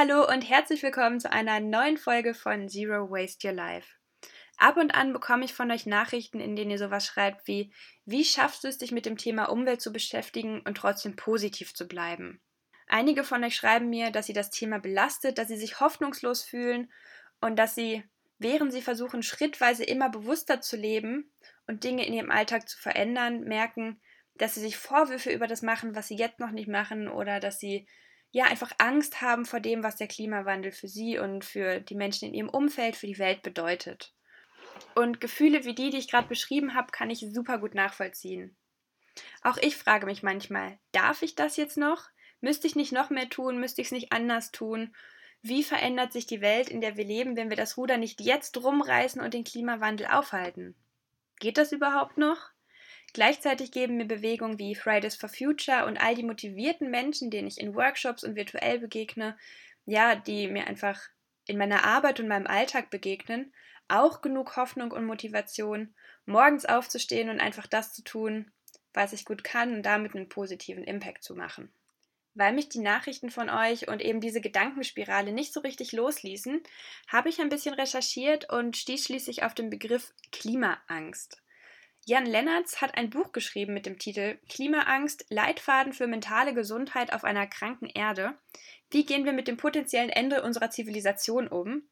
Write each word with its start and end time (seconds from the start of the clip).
Hallo 0.00 0.24
und 0.32 0.42
herzlich 0.42 0.84
willkommen 0.84 1.18
zu 1.18 1.32
einer 1.32 1.58
neuen 1.58 1.96
Folge 1.96 2.32
von 2.32 2.68
Zero 2.68 3.10
Waste 3.10 3.48
Your 3.48 3.54
Life. 3.54 3.96
Ab 4.56 4.76
und 4.76 4.94
an 4.94 5.12
bekomme 5.12 5.44
ich 5.44 5.52
von 5.52 5.72
euch 5.72 5.86
Nachrichten, 5.86 6.38
in 6.38 6.54
denen 6.54 6.70
ihr 6.70 6.78
sowas 6.78 7.04
schreibt 7.04 7.48
wie, 7.48 7.72
wie 8.04 8.24
schaffst 8.24 8.62
du 8.62 8.68
es, 8.68 8.78
dich 8.78 8.92
mit 8.92 9.06
dem 9.06 9.16
Thema 9.16 9.46
Umwelt 9.46 9.80
zu 9.80 9.92
beschäftigen 9.92 10.60
und 10.60 10.76
trotzdem 10.76 11.16
positiv 11.16 11.74
zu 11.74 11.88
bleiben? 11.88 12.40
Einige 12.86 13.24
von 13.24 13.42
euch 13.42 13.56
schreiben 13.56 13.90
mir, 13.90 14.12
dass 14.12 14.26
sie 14.26 14.32
das 14.32 14.50
Thema 14.50 14.78
belastet, 14.78 15.36
dass 15.36 15.48
sie 15.48 15.56
sich 15.56 15.80
hoffnungslos 15.80 16.44
fühlen 16.44 16.92
und 17.40 17.56
dass 17.58 17.74
sie, 17.74 18.04
während 18.38 18.72
sie 18.72 18.82
versuchen, 18.82 19.24
schrittweise 19.24 19.82
immer 19.82 20.10
bewusster 20.10 20.60
zu 20.60 20.76
leben 20.76 21.32
und 21.66 21.82
Dinge 21.82 22.06
in 22.06 22.14
ihrem 22.14 22.30
Alltag 22.30 22.68
zu 22.68 22.78
verändern, 22.78 23.40
merken, 23.40 24.00
dass 24.36 24.54
sie 24.54 24.60
sich 24.60 24.76
Vorwürfe 24.76 25.32
über 25.32 25.48
das 25.48 25.62
machen, 25.62 25.96
was 25.96 26.06
sie 26.06 26.16
jetzt 26.16 26.38
noch 26.38 26.52
nicht 26.52 26.68
machen 26.68 27.08
oder 27.08 27.40
dass 27.40 27.58
sie 27.58 27.88
ja 28.30 28.44
einfach 28.44 28.72
Angst 28.78 29.20
haben 29.22 29.44
vor 29.44 29.60
dem, 29.60 29.82
was 29.82 29.96
der 29.96 30.08
Klimawandel 30.08 30.72
für 30.72 30.88
sie 30.88 31.18
und 31.18 31.44
für 31.44 31.80
die 31.80 31.94
Menschen 31.94 32.28
in 32.28 32.34
ihrem 32.34 32.48
Umfeld, 32.48 32.96
für 32.96 33.06
die 33.06 33.18
Welt 33.18 33.42
bedeutet. 33.42 34.12
Und 34.94 35.20
Gefühle 35.20 35.64
wie 35.64 35.74
die, 35.74 35.90
die 35.90 35.98
ich 35.98 36.10
gerade 36.10 36.28
beschrieben 36.28 36.74
habe, 36.74 36.92
kann 36.92 37.10
ich 37.10 37.20
super 37.20 37.58
gut 37.58 37.74
nachvollziehen. 37.74 38.56
Auch 39.42 39.56
ich 39.56 39.76
frage 39.76 40.06
mich 40.06 40.22
manchmal, 40.22 40.78
darf 40.92 41.22
ich 41.22 41.34
das 41.34 41.56
jetzt 41.56 41.76
noch? 41.76 42.08
Müsste 42.40 42.66
ich 42.66 42.76
nicht 42.76 42.92
noch 42.92 43.10
mehr 43.10 43.28
tun? 43.28 43.58
Müsste 43.58 43.80
ich 43.80 43.88
es 43.88 43.92
nicht 43.92 44.12
anders 44.12 44.52
tun? 44.52 44.94
Wie 45.42 45.62
verändert 45.62 46.12
sich 46.12 46.26
die 46.26 46.40
Welt, 46.40 46.68
in 46.68 46.80
der 46.80 46.96
wir 46.96 47.04
leben, 47.04 47.36
wenn 47.36 47.50
wir 47.50 47.56
das 47.56 47.76
Ruder 47.76 47.96
nicht 47.96 48.20
jetzt 48.20 48.56
rumreißen 48.62 49.20
und 49.20 49.34
den 49.34 49.44
Klimawandel 49.44 50.06
aufhalten? 50.08 50.76
Geht 51.38 51.58
das 51.58 51.72
überhaupt 51.72 52.18
noch? 52.18 52.50
Gleichzeitig 53.14 53.72
geben 53.72 53.96
mir 53.96 54.06
Bewegungen 54.06 54.58
wie 54.58 54.74
Fridays 54.74 55.16
for 55.16 55.28
Future 55.28 55.86
und 55.86 55.96
all 55.98 56.14
die 56.14 56.22
motivierten 56.22 56.90
Menschen, 56.90 57.30
denen 57.30 57.48
ich 57.48 57.58
in 57.58 57.74
Workshops 57.74 58.22
und 58.22 58.36
virtuell 58.36 58.78
begegne, 58.78 59.36
ja, 59.86 60.14
die 60.14 60.48
mir 60.48 60.66
einfach 60.66 61.00
in 61.46 61.56
meiner 61.56 61.84
Arbeit 61.84 62.20
und 62.20 62.28
meinem 62.28 62.46
Alltag 62.46 62.90
begegnen, 62.90 63.52
auch 63.88 64.20
genug 64.20 64.56
Hoffnung 64.56 64.92
und 64.92 65.06
Motivation, 65.06 65.94
morgens 66.26 66.66
aufzustehen 66.66 67.30
und 67.30 67.40
einfach 67.40 67.66
das 67.66 67.94
zu 67.94 68.02
tun, 68.02 68.50
was 68.92 69.14
ich 69.14 69.24
gut 69.24 69.42
kann 69.42 69.74
und 69.74 69.82
damit 69.82 70.14
einen 70.14 70.28
positiven 70.28 70.84
Impact 70.84 71.24
zu 71.24 71.34
machen. 71.34 71.72
Weil 72.34 72.52
mich 72.52 72.68
die 72.68 72.80
Nachrichten 72.80 73.30
von 73.30 73.48
euch 73.48 73.88
und 73.88 74.02
eben 74.02 74.20
diese 74.20 74.42
Gedankenspirale 74.42 75.32
nicht 75.32 75.54
so 75.54 75.60
richtig 75.60 75.92
losließen, 75.92 76.62
habe 77.08 77.30
ich 77.30 77.40
ein 77.40 77.48
bisschen 77.48 77.74
recherchiert 77.74 78.52
und 78.52 78.76
stieß 78.76 79.06
schließlich 79.06 79.42
auf 79.42 79.54
den 79.54 79.70
Begriff 79.70 80.12
Klimaangst. 80.30 81.40
Jan 82.08 82.24
Lennertz 82.24 82.80
hat 82.80 82.96
ein 82.96 83.10
Buch 83.10 83.32
geschrieben 83.32 83.74
mit 83.74 83.84
dem 83.84 83.98
Titel 83.98 84.38
Klimaangst, 84.48 85.26
Leitfaden 85.28 85.92
für 85.92 86.06
mentale 86.06 86.54
Gesundheit 86.54 87.12
auf 87.12 87.22
einer 87.22 87.46
kranken 87.46 87.84
Erde. 87.84 88.32
Wie 88.90 89.04
gehen 89.04 89.26
wir 89.26 89.34
mit 89.34 89.46
dem 89.46 89.58
potenziellen 89.58 90.08
Ende 90.08 90.42
unserer 90.42 90.70
Zivilisation 90.70 91.48
um? 91.48 91.82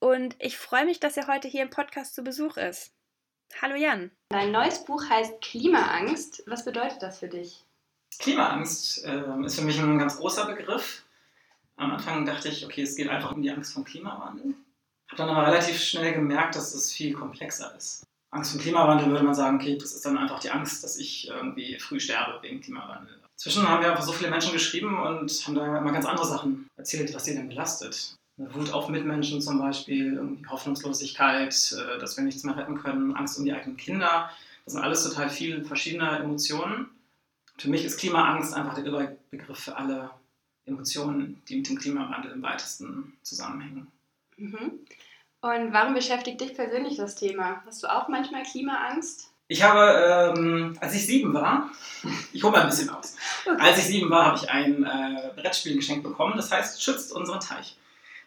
Und 0.00 0.36
ich 0.38 0.58
freue 0.58 0.84
mich, 0.84 1.00
dass 1.00 1.16
er 1.16 1.28
heute 1.28 1.48
hier 1.48 1.62
im 1.62 1.70
Podcast 1.70 2.14
zu 2.14 2.22
Besuch 2.22 2.58
ist. 2.58 2.92
Hallo 3.62 3.74
Jan. 3.74 4.10
Dein 4.28 4.52
neues 4.52 4.84
Buch 4.84 5.02
heißt 5.08 5.40
Klimaangst. 5.40 6.42
Was 6.46 6.66
bedeutet 6.66 7.00
das 7.00 7.20
für 7.20 7.28
dich? 7.28 7.64
Klimaangst 8.18 9.06
äh, 9.06 9.22
ist 9.46 9.58
für 9.58 9.64
mich 9.64 9.80
ein 9.80 9.98
ganz 9.98 10.18
großer 10.18 10.44
Begriff. 10.44 11.06
Am 11.76 11.92
Anfang 11.92 12.26
dachte 12.26 12.50
ich, 12.50 12.66
okay, 12.66 12.82
es 12.82 12.96
geht 12.96 13.08
einfach 13.08 13.32
um 13.32 13.40
die 13.40 13.50
Angst 13.50 13.72
vor 13.72 13.82
Klimawandel. 13.86 14.56
Habe 15.08 15.16
dann 15.16 15.30
aber 15.30 15.46
relativ 15.46 15.80
schnell 15.80 16.12
gemerkt, 16.12 16.54
dass 16.54 16.74
es 16.74 16.92
viel 16.92 17.14
komplexer 17.14 17.74
ist. 17.78 18.06
Angst 18.34 18.52
vor 18.52 18.60
Klimawandel 18.60 19.10
würde 19.10 19.24
man 19.24 19.34
sagen, 19.34 19.56
okay, 19.56 19.78
das 19.78 19.92
ist 19.92 20.04
dann 20.04 20.18
einfach 20.18 20.40
die 20.40 20.50
Angst, 20.50 20.82
dass 20.82 20.98
ich 20.98 21.28
irgendwie 21.28 21.78
früh 21.78 22.00
sterbe 22.00 22.42
wegen 22.42 22.60
Klimawandel. 22.60 23.20
Inzwischen 23.34 23.68
haben 23.68 23.82
wir 23.82 23.90
einfach 23.90 24.04
so 24.04 24.12
viele 24.12 24.30
Menschen 24.30 24.52
geschrieben 24.52 25.00
und 25.00 25.30
haben 25.46 25.54
da 25.54 25.78
immer 25.78 25.92
ganz 25.92 26.04
andere 26.04 26.26
Sachen 26.26 26.68
erzählt, 26.76 27.14
was 27.14 27.24
sie 27.24 27.34
denn 27.34 27.48
belastet. 27.48 28.16
Eine 28.36 28.52
Wut 28.52 28.72
auf 28.72 28.88
Mitmenschen 28.88 29.40
zum 29.40 29.60
Beispiel, 29.60 30.20
Hoffnungslosigkeit, 30.48 31.76
äh, 31.78 31.98
dass 31.98 32.16
wir 32.16 32.24
nichts 32.24 32.42
mehr 32.42 32.56
retten 32.56 32.76
können, 32.76 33.14
Angst 33.14 33.38
um 33.38 33.44
die 33.44 33.52
eigenen 33.52 33.76
Kinder. 33.76 34.30
Das 34.64 34.74
sind 34.74 34.82
alles 34.82 35.04
total 35.04 35.30
viele 35.30 35.64
verschiedene 35.64 36.18
Emotionen. 36.18 36.86
Für 37.58 37.70
mich 37.70 37.84
ist 37.84 37.98
Klimaangst 37.98 38.54
einfach 38.54 38.74
der 38.74 38.84
Überbegriff 38.84 39.58
für 39.58 39.76
alle 39.76 40.10
Emotionen, 40.66 41.40
die 41.48 41.56
mit 41.56 41.68
dem 41.68 41.78
Klimawandel 41.78 42.32
im 42.32 42.42
weitesten 42.42 43.12
zusammenhängen. 43.22 43.86
Mhm. 44.36 44.80
Und 45.44 45.74
warum 45.74 45.92
beschäftigt 45.92 46.40
dich 46.40 46.54
persönlich 46.54 46.96
das 46.96 47.16
Thema? 47.16 47.62
Hast 47.66 47.82
du 47.82 47.86
auch 47.86 48.08
manchmal 48.08 48.44
Klimaangst? 48.44 49.28
Ich 49.48 49.62
habe, 49.62 50.32
ähm, 50.38 50.74
als 50.80 50.94
ich 50.94 51.04
sieben 51.04 51.34
war, 51.34 51.70
ich 52.32 52.42
hole 52.42 52.50
mal 52.50 52.62
ein 52.62 52.70
bisschen 52.70 52.88
aus. 52.88 53.14
Okay. 53.44 53.60
Als 53.60 53.76
ich 53.76 53.84
sieben 53.84 54.08
war, 54.08 54.24
habe 54.24 54.38
ich 54.38 54.48
ein 54.48 54.84
äh, 54.84 55.32
Brettspiel 55.36 55.76
geschenkt 55.76 56.02
bekommen, 56.02 56.32
das 56.36 56.50
heißt 56.50 56.82
Schützt 56.82 57.12
unseren 57.12 57.40
Teich. 57.40 57.76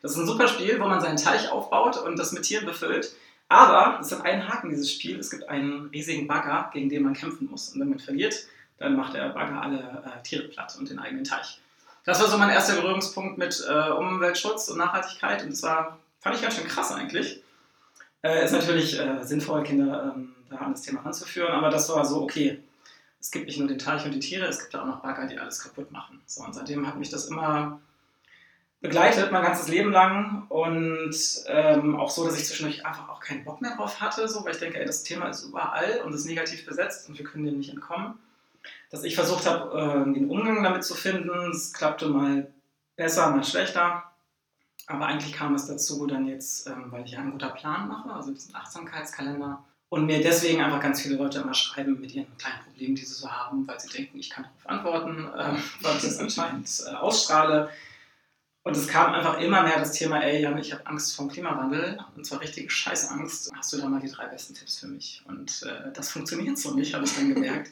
Das 0.03 0.11
ist 0.11 0.19
ein 0.19 0.27
super 0.27 0.47
Spiel, 0.47 0.79
wo 0.79 0.85
man 0.85 1.01
seinen 1.01 1.17
Teich 1.17 1.49
aufbaut 1.49 1.97
und 1.97 2.19
das 2.19 2.33
mit 2.33 2.43
Tieren 2.43 2.67
befüllt. 2.67 3.15
Aber 3.49 3.99
es 3.99 4.11
hat 4.11 4.23
einen 4.23 4.47
Haken, 4.47 4.69
dieses 4.69 4.93
Spiel. 4.93 5.17
Es 5.17 5.31
gibt 5.31 5.49
einen 5.49 5.87
riesigen 5.87 6.27
Bagger, 6.27 6.69
gegen 6.71 6.87
den 6.87 7.01
man 7.01 7.15
kämpfen 7.15 7.49
muss. 7.49 7.69
Und 7.69 7.79
wenn 7.79 7.89
man 7.89 7.97
verliert, 7.97 8.45
dann 8.77 8.95
macht 8.95 9.15
der 9.15 9.29
Bagger 9.29 9.59
alle 9.59 10.03
äh, 10.05 10.21
Tiere 10.21 10.49
platt 10.49 10.75
und 10.77 10.87
den 10.87 10.99
eigenen 10.99 11.23
Teich. 11.23 11.59
Das 12.05 12.21
war 12.21 12.27
so 12.27 12.37
mein 12.37 12.51
erster 12.51 12.75
Berührungspunkt 12.75 13.39
mit 13.39 13.65
äh, 13.67 13.89
Umweltschutz 13.89 14.69
und 14.69 14.77
Nachhaltigkeit. 14.77 15.43
Und 15.43 15.55
zwar 15.55 15.97
Fand 16.27 16.35
ich 16.35 16.43
ganz 16.43 16.55
schön 16.55 16.67
krass 16.67 16.91
eigentlich. 16.91 17.41
Äh, 18.21 18.43
ist 18.43 18.51
natürlich 18.51 18.99
äh, 18.99 19.23
sinnvoll, 19.23 19.63
Kinder 19.63 20.11
ähm, 20.13 20.35
da 20.49 20.57
an 20.57 20.73
das 20.73 20.81
Thema 20.81 20.99
ranzuführen, 20.99 21.53
aber 21.53 21.69
das 21.69 21.87
war 21.87 22.03
so, 22.03 22.21
okay, 22.21 22.59
es 23.21 23.31
gibt 23.31 23.45
nicht 23.45 23.59
nur 23.59 23.69
den 23.69 23.79
Teich 23.79 24.03
und 24.03 24.11
die 24.11 24.19
Tiere, 24.19 24.45
es 24.45 24.59
gibt 24.59 24.75
auch 24.75 24.85
noch 24.85 24.99
Bagger, 24.99 25.27
die 25.27 25.39
alles 25.39 25.63
kaputt 25.63 25.89
machen. 25.89 26.19
So, 26.25 26.43
und 26.43 26.53
seitdem 26.53 26.85
hat 26.85 26.97
mich 26.97 27.09
das 27.09 27.27
immer 27.27 27.79
begleitet, 28.81 29.31
mein 29.31 29.41
ganzes 29.41 29.69
Leben 29.69 29.93
lang 29.93 30.47
und 30.49 31.15
ähm, 31.47 31.95
auch 31.95 32.09
so, 32.09 32.25
dass 32.25 32.37
ich 32.37 32.45
zwischendurch 32.45 32.85
einfach 32.85 33.07
auch 33.07 33.21
keinen 33.21 33.45
Bock 33.45 33.61
mehr 33.61 33.77
drauf 33.77 34.01
hatte, 34.01 34.27
so, 34.27 34.43
weil 34.43 34.51
ich 34.51 34.59
denke, 34.59 34.81
ey, 34.81 34.85
das 34.85 35.03
Thema 35.03 35.29
ist 35.29 35.45
überall 35.45 36.01
und 36.03 36.11
ist 36.11 36.25
negativ 36.25 36.65
besetzt 36.65 37.07
und 37.07 37.17
wir 37.17 37.23
können 37.23 37.45
dem 37.45 37.57
nicht 37.57 37.71
entkommen. 37.71 38.15
Dass 38.89 39.05
ich 39.05 39.15
versucht 39.15 39.45
habe, 39.45 40.05
äh, 40.09 40.13
den 40.13 40.29
Umgang 40.29 40.61
damit 40.61 40.83
zu 40.83 40.93
finden, 40.93 41.51
es 41.51 41.71
klappte 41.71 42.09
mal 42.09 42.51
besser, 42.97 43.29
mal 43.29 43.45
schlechter. 43.45 44.03
Aber 44.87 45.05
eigentlich 45.05 45.33
kam 45.33 45.53
es 45.53 45.67
dazu 45.67 46.07
dann 46.07 46.27
jetzt, 46.27 46.67
ähm, 46.67 46.85
weil 46.89 47.03
ich 47.05 47.11
ja 47.11 47.19
einen 47.19 47.31
guter 47.31 47.49
Plan 47.49 47.87
mache, 47.89 48.09
also 48.09 48.31
diesen 48.31 48.55
Achtsamkeitskalender. 48.55 49.63
Und 49.89 50.05
mir 50.05 50.21
deswegen 50.21 50.61
einfach 50.61 50.81
ganz 50.81 51.01
viele 51.01 51.15
Leute 51.15 51.39
immer 51.39 51.53
schreiben 51.53 51.99
mit 51.99 52.13
ihren 52.13 52.37
kleinen 52.37 52.61
Problemen, 52.63 52.95
die 52.95 53.05
sie 53.05 53.13
so 53.13 53.29
haben, 53.29 53.67
weil 53.67 53.79
sie 53.79 53.89
denken, 53.89 54.17
ich 54.17 54.29
kann 54.29 54.45
darauf 54.45 54.67
antworten, 54.67 55.27
äh, 55.27 55.61
weil 55.81 55.95
ich 55.97 56.01
das 56.01 56.19
anscheinend 56.19 56.69
äh, 56.87 56.95
ausstrahle. 56.95 57.69
Und 58.63 58.75
es 58.75 58.87
kam 58.87 59.13
einfach 59.13 59.39
immer 59.39 59.63
mehr 59.63 59.79
das 59.79 59.93
Thema, 59.93 60.21
ey 60.21 60.41
Jan, 60.41 60.57
ich 60.57 60.73
habe 60.73 60.85
Angst 60.87 61.15
vor 61.15 61.25
dem 61.25 61.31
Klimawandel 61.31 61.99
und 62.17 62.25
zwar 62.25 62.41
richtige 62.41 62.69
Scheißangst. 62.69 63.51
Hast 63.55 63.71
du 63.71 63.77
da 63.77 63.87
mal 63.87 64.01
die 64.01 64.11
drei 64.11 64.27
besten 64.27 64.55
Tipps 64.55 64.79
für 64.79 64.87
mich? 64.87 65.23
Und 65.25 65.63
äh, 65.63 65.91
das 65.93 66.11
funktioniert 66.11 66.57
so 66.57 66.73
nicht, 66.73 66.93
habe 66.93 67.05
ich 67.05 67.15
dann 67.15 67.33
gemerkt. 67.33 67.71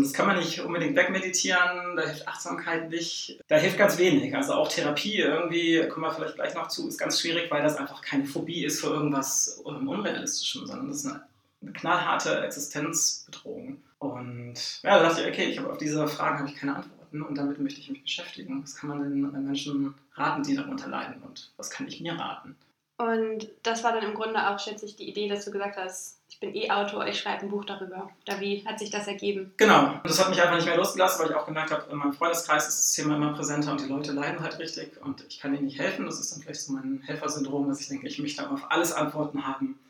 Das 0.00 0.12
kann 0.12 0.26
man 0.26 0.38
nicht 0.38 0.60
unbedingt 0.60 0.96
wegmeditieren, 0.96 1.96
da 1.96 2.02
hilft 2.02 2.26
Achtsamkeit 2.26 2.90
nicht, 2.90 3.40
da 3.48 3.56
hilft 3.56 3.78
ganz 3.78 3.98
wenig. 3.98 4.34
Also 4.34 4.54
auch 4.54 4.68
Therapie 4.68 5.18
irgendwie, 5.18 5.86
kommen 5.88 6.06
wir 6.06 6.12
vielleicht 6.12 6.36
gleich 6.36 6.54
noch 6.54 6.68
zu, 6.68 6.88
ist 6.88 6.98
ganz 6.98 7.20
schwierig, 7.20 7.50
weil 7.50 7.62
das 7.62 7.76
einfach 7.76 8.00
keine 8.02 8.24
Phobie 8.24 8.64
ist 8.64 8.80
für 8.80 8.88
irgendwas 8.88 9.60
Unrealistischem, 9.64 10.66
sondern 10.66 10.88
das 10.88 10.98
ist 10.98 11.06
eine, 11.06 11.22
eine 11.62 11.72
knallharte 11.72 12.40
Existenzbedrohung. 12.42 13.82
Und 13.98 14.54
ja, 14.82 14.98
da 14.98 15.08
dachte 15.08 15.22
ich, 15.22 15.28
okay, 15.28 15.44
ich 15.50 15.58
habe 15.58 15.70
auf 15.70 15.78
diese 15.78 16.08
Fragen 16.08 16.38
habe 16.38 16.48
ich 16.48 16.56
keine 16.56 16.76
Antworten 16.76 17.22
und 17.22 17.36
damit 17.36 17.58
möchte 17.60 17.80
ich 17.80 17.90
mich 17.90 18.02
beschäftigen. 18.02 18.62
Was 18.62 18.74
kann 18.74 18.88
man 18.88 19.02
denn 19.02 19.44
Menschen 19.44 19.94
raten, 20.14 20.42
die 20.42 20.56
darunter 20.56 20.88
leiden 20.88 21.22
und 21.22 21.52
was 21.56 21.68
kann 21.70 21.86
ich 21.86 22.00
mir 22.00 22.14
raten? 22.14 22.56
Und 23.00 23.48
das 23.62 23.82
war 23.82 23.94
dann 23.94 24.02
im 24.02 24.12
Grunde 24.12 24.46
auch, 24.46 24.58
schätze 24.58 24.84
ich, 24.84 24.94
die 24.94 25.08
Idee, 25.08 25.26
dass 25.26 25.46
du 25.46 25.50
gesagt 25.50 25.78
hast, 25.78 26.18
ich 26.28 26.38
bin 26.38 26.54
eh 26.54 26.70
Autor, 26.70 27.06
ich 27.06 27.18
schreibe 27.18 27.40
ein 27.40 27.48
Buch 27.48 27.64
darüber. 27.64 28.10
Oder 28.26 28.40
wie 28.40 28.62
hat 28.66 28.78
sich 28.78 28.90
das 28.90 29.06
ergeben? 29.06 29.54
Genau, 29.56 29.94
das 30.04 30.20
hat 30.20 30.28
mich 30.28 30.38
einfach 30.42 30.56
nicht 30.56 30.66
mehr 30.66 30.76
losgelassen, 30.76 31.22
weil 31.22 31.30
ich 31.30 31.34
auch 31.34 31.46
gemerkt 31.46 31.70
habe, 31.70 31.90
in 31.90 31.96
meinem 31.96 32.12
Freundeskreis 32.12 32.68
ist 32.68 32.78
das 32.78 32.92
Thema 32.92 33.16
immer 33.16 33.32
präsenter 33.32 33.72
und 33.72 33.80
die 33.80 33.86
Leute 33.86 34.12
leiden 34.12 34.40
halt 34.40 34.58
richtig 34.58 35.00
und 35.02 35.24
ich 35.26 35.40
kann 35.40 35.54
ihnen 35.54 35.64
nicht 35.64 35.78
helfen. 35.78 36.04
Das 36.04 36.20
ist 36.20 36.30
dann 36.30 36.42
vielleicht 36.42 36.60
so 36.60 36.74
mein 36.74 37.00
Helfersyndrom, 37.06 37.70
dass 37.70 37.80
ich 37.80 37.88
denke, 37.88 38.06
ich 38.06 38.18
möchte 38.18 38.50
auf 38.50 38.70
alles 38.70 38.92
Antworten 38.92 39.46
haben. 39.46 39.80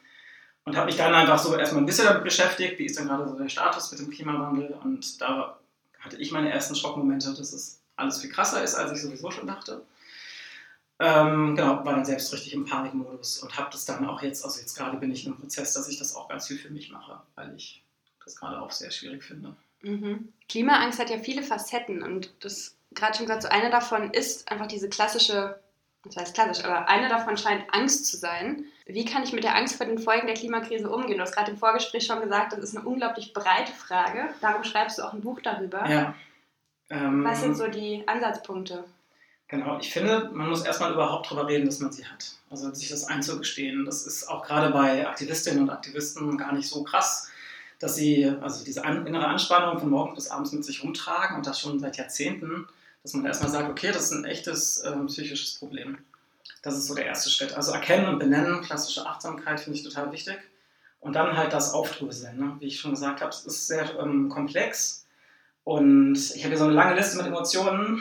Und 0.64 0.76
habe 0.76 0.86
mich 0.86 0.96
dann 0.96 1.12
einfach 1.12 1.40
so 1.40 1.56
erstmal 1.56 1.82
ein 1.82 1.86
bisschen 1.86 2.06
damit 2.06 2.22
beschäftigt, 2.22 2.78
wie 2.78 2.84
ist 2.84 2.96
denn 2.96 3.08
gerade 3.08 3.28
so 3.28 3.36
der 3.36 3.48
Status 3.48 3.90
mit 3.90 3.98
dem 3.98 4.10
Klimawandel. 4.10 4.78
Und 4.84 5.20
da 5.20 5.58
hatte 5.98 6.16
ich 6.16 6.30
meine 6.30 6.52
ersten 6.52 6.76
Schockmomente, 6.76 7.34
dass 7.34 7.52
es 7.52 7.80
alles 7.96 8.20
viel 8.20 8.30
krasser 8.30 8.62
ist, 8.62 8.76
als 8.76 8.92
ich 8.92 9.02
sowieso 9.02 9.32
schon 9.32 9.48
dachte. 9.48 9.82
Ähm, 11.02 11.56
genau, 11.56 11.82
war 11.84 11.94
dann 11.94 12.04
selbst 12.04 12.30
richtig 12.34 12.52
im 12.52 12.66
Panikmodus 12.66 13.38
und 13.38 13.56
habe 13.56 13.70
das 13.72 13.86
dann 13.86 14.06
auch 14.06 14.20
jetzt, 14.20 14.44
also 14.44 14.60
jetzt 14.60 14.76
gerade 14.76 14.98
bin 14.98 15.10
ich 15.10 15.24
in 15.24 15.32
einem 15.32 15.40
Prozess, 15.40 15.72
dass 15.72 15.88
ich 15.88 15.98
das 15.98 16.14
auch 16.14 16.28
ganz 16.28 16.46
viel 16.46 16.58
für 16.58 16.68
mich 16.68 16.92
mache, 16.92 17.18
weil 17.36 17.54
ich 17.56 17.82
das 18.22 18.36
gerade 18.36 18.60
auch 18.60 18.70
sehr 18.70 18.90
schwierig 18.90 19.24
finde. 19.24 19.56
Mhm. 19.80 20.30
Klimaangst 20.50 20.98
hat 20.98 21.08
ja 21.08 21.18
viele 21.18 21.42
Facetten 21.42 22.02
und 22.02 22.34
das 22.44 22.76
gerade 22.90 23.16
schon 23.16 23.26
gesagt, 23.26 23.44
so 23.44 23.48
eine 23.48 23.70
davon 23.70 24.10
ist 24.10 24.52
einfach 24.52 24.66
diese 24.66 24.90
klassische, 24.90 25.58
das 26.04 26.16
heißt 26.16 26.34
klassisch, 26.34 26.64
aber 26.66 26.86
eine 26.88 27.08
davon 27.08 27.38
scheint 27.38 27.64
Angst 27.72 28.04
zu 28.04 28.18
sein. 28.18 28.66
Wie 28.84 29.06
kann 29.06 29.22
ich 29.22 29.32
mit 29.32 29.44
der 29.44 29.56
Angst 29.56 29.76
vor 29.76 29.86
den 29.86 29.98
Folgen 29.98 30.26
der 30.26 30.36
Klimakrise 30.36 30.90
umgehen? 30.90 31.16
Du 31.16 31.22
hast 31.22 31.34
gerade 31.34 31.52
im 31.52 31.56
Vorgespräch 31.56 32.04
schon 32.04 32.20
gesagt, 32.20 32.52
das 32.52 32.60
ist 32.60 32.76
eine 32.76 32.86
unglaublich 32.86 33.32
breite 33.32 33.72
Frage. 33.72 34.34
Darum 34.42 34.64
schreibst 34.64 34.98
du 34.98 35.02
auch 35.02 35.14
ein 35.14 35.22
Buch 35.22 35.40
darüber. 35.40 35.88
Ja. 35.88 36.14
Ähm, 36.90 37.24
Was 37.24 37.40
sind 37.40 37.56
so 37.56 37.68
die 37.68 38.02
Ansatzpunkte? 38.06 38.84
Genau, 39.50 39.78
ich 39.80 39.92
finde, 39.92 40.30
man 40.32 40.48
muss 40.48 40.64
erstmal 40.64 40.92
überhaupt 40.92 41.26
darüber 41.26 41.48
reden, 41.48 41.66
dass 41.66 41.80
man 41.80 41.90
sie 41.90 42.06
hat. 42.06 42.34
Also 42.50 42.72
sich 42.72 42.88
das 42.88 43.04
einzugestehen. 43.04 43.84
Das 43.84 44.06
ist 44.06 44.28
auch 44.28 44.46
gerade 44.46 44.72
bei 44.72 45.06
Aktivistinnen 45.08 45.64
und 45.64 45.70
Aktivisten 45.70 46.38
gar 46.38 46.52
nicht 46.52 46.68
so 46.68 46.84
krass, 46.84 47.28
dass 47.80 47.96
sie 47.96 48.32
also 48.40 48.64
diese 48.64 48.82
innere 48.82 49.26
Anspannung 49.26 49.80
von 49.80 49.90
morgens 49.90 50.14
bis 50.14 50.30
abends 50.30 50.52
mit 50.52 50.64
sich 50.64 50.84
rumtragen 50.84 51.36
und 51.36 51.46
das 51.48 51.58
schon 51.58 51.80
seit 51.80 51.96
Jahrzehnten, 51.96 52.68
dass 53.02 53.14
man 53.14 53.26
erstmal 53.26 53.50
sagt, 53.50 53.68
okay, 53.68 53.90
das 53.92 54.04
ist 54.04 54.12
ein 54.12 54.24
echtes 54.24 54.84
ähm, 54.84 55.06
psychisches 55.06 55.56
Problem. 55.58 55.98
Das 56.62 56.76
ist 56.76 56.86
so 56.86 56.94
der 56.94 57.06
erste 57.06 57.28
Schritt. 57.28 57.54
Also 57.54 57.72
erkennen 57.72 58.06
und 58.06 58.20
benennen, 58.20 58.62
klassische 58.62 59.04
Achtsamkeit 59.04 59.58
finde 59.58 59.78
ich 59.78 59.84
total 59.84 60.12
wichtig. 60.12 60.38
Und 61.00 61.14
dann 61.14 61.36
halt 61.36 61.52
das 61.52 61.74
Aufdröseln. 61.74 62.38
Ne? 62.38 62.56
Wie 62.60 62.66
ich 62.66 62.78
schon 62.78 62.92
gesagt 62.92 63.20
habe, 63.20 63.30
es 63.30 63.46
ist 63.46 63.66
sehr 63.66 63.98
ähm, 63.98 64.28
komplex. 64.28 65.06
Und 65.64 66.14
ich 66.14 66.44
habe 66.44 66.50
hier 66.50 66.58
so 66.58 66.64
eine 66.64 66.74
lange 66.74 66.94
Liste 66.94 67.16
mit 67.16 67.26
Emotionen 67.26 68.00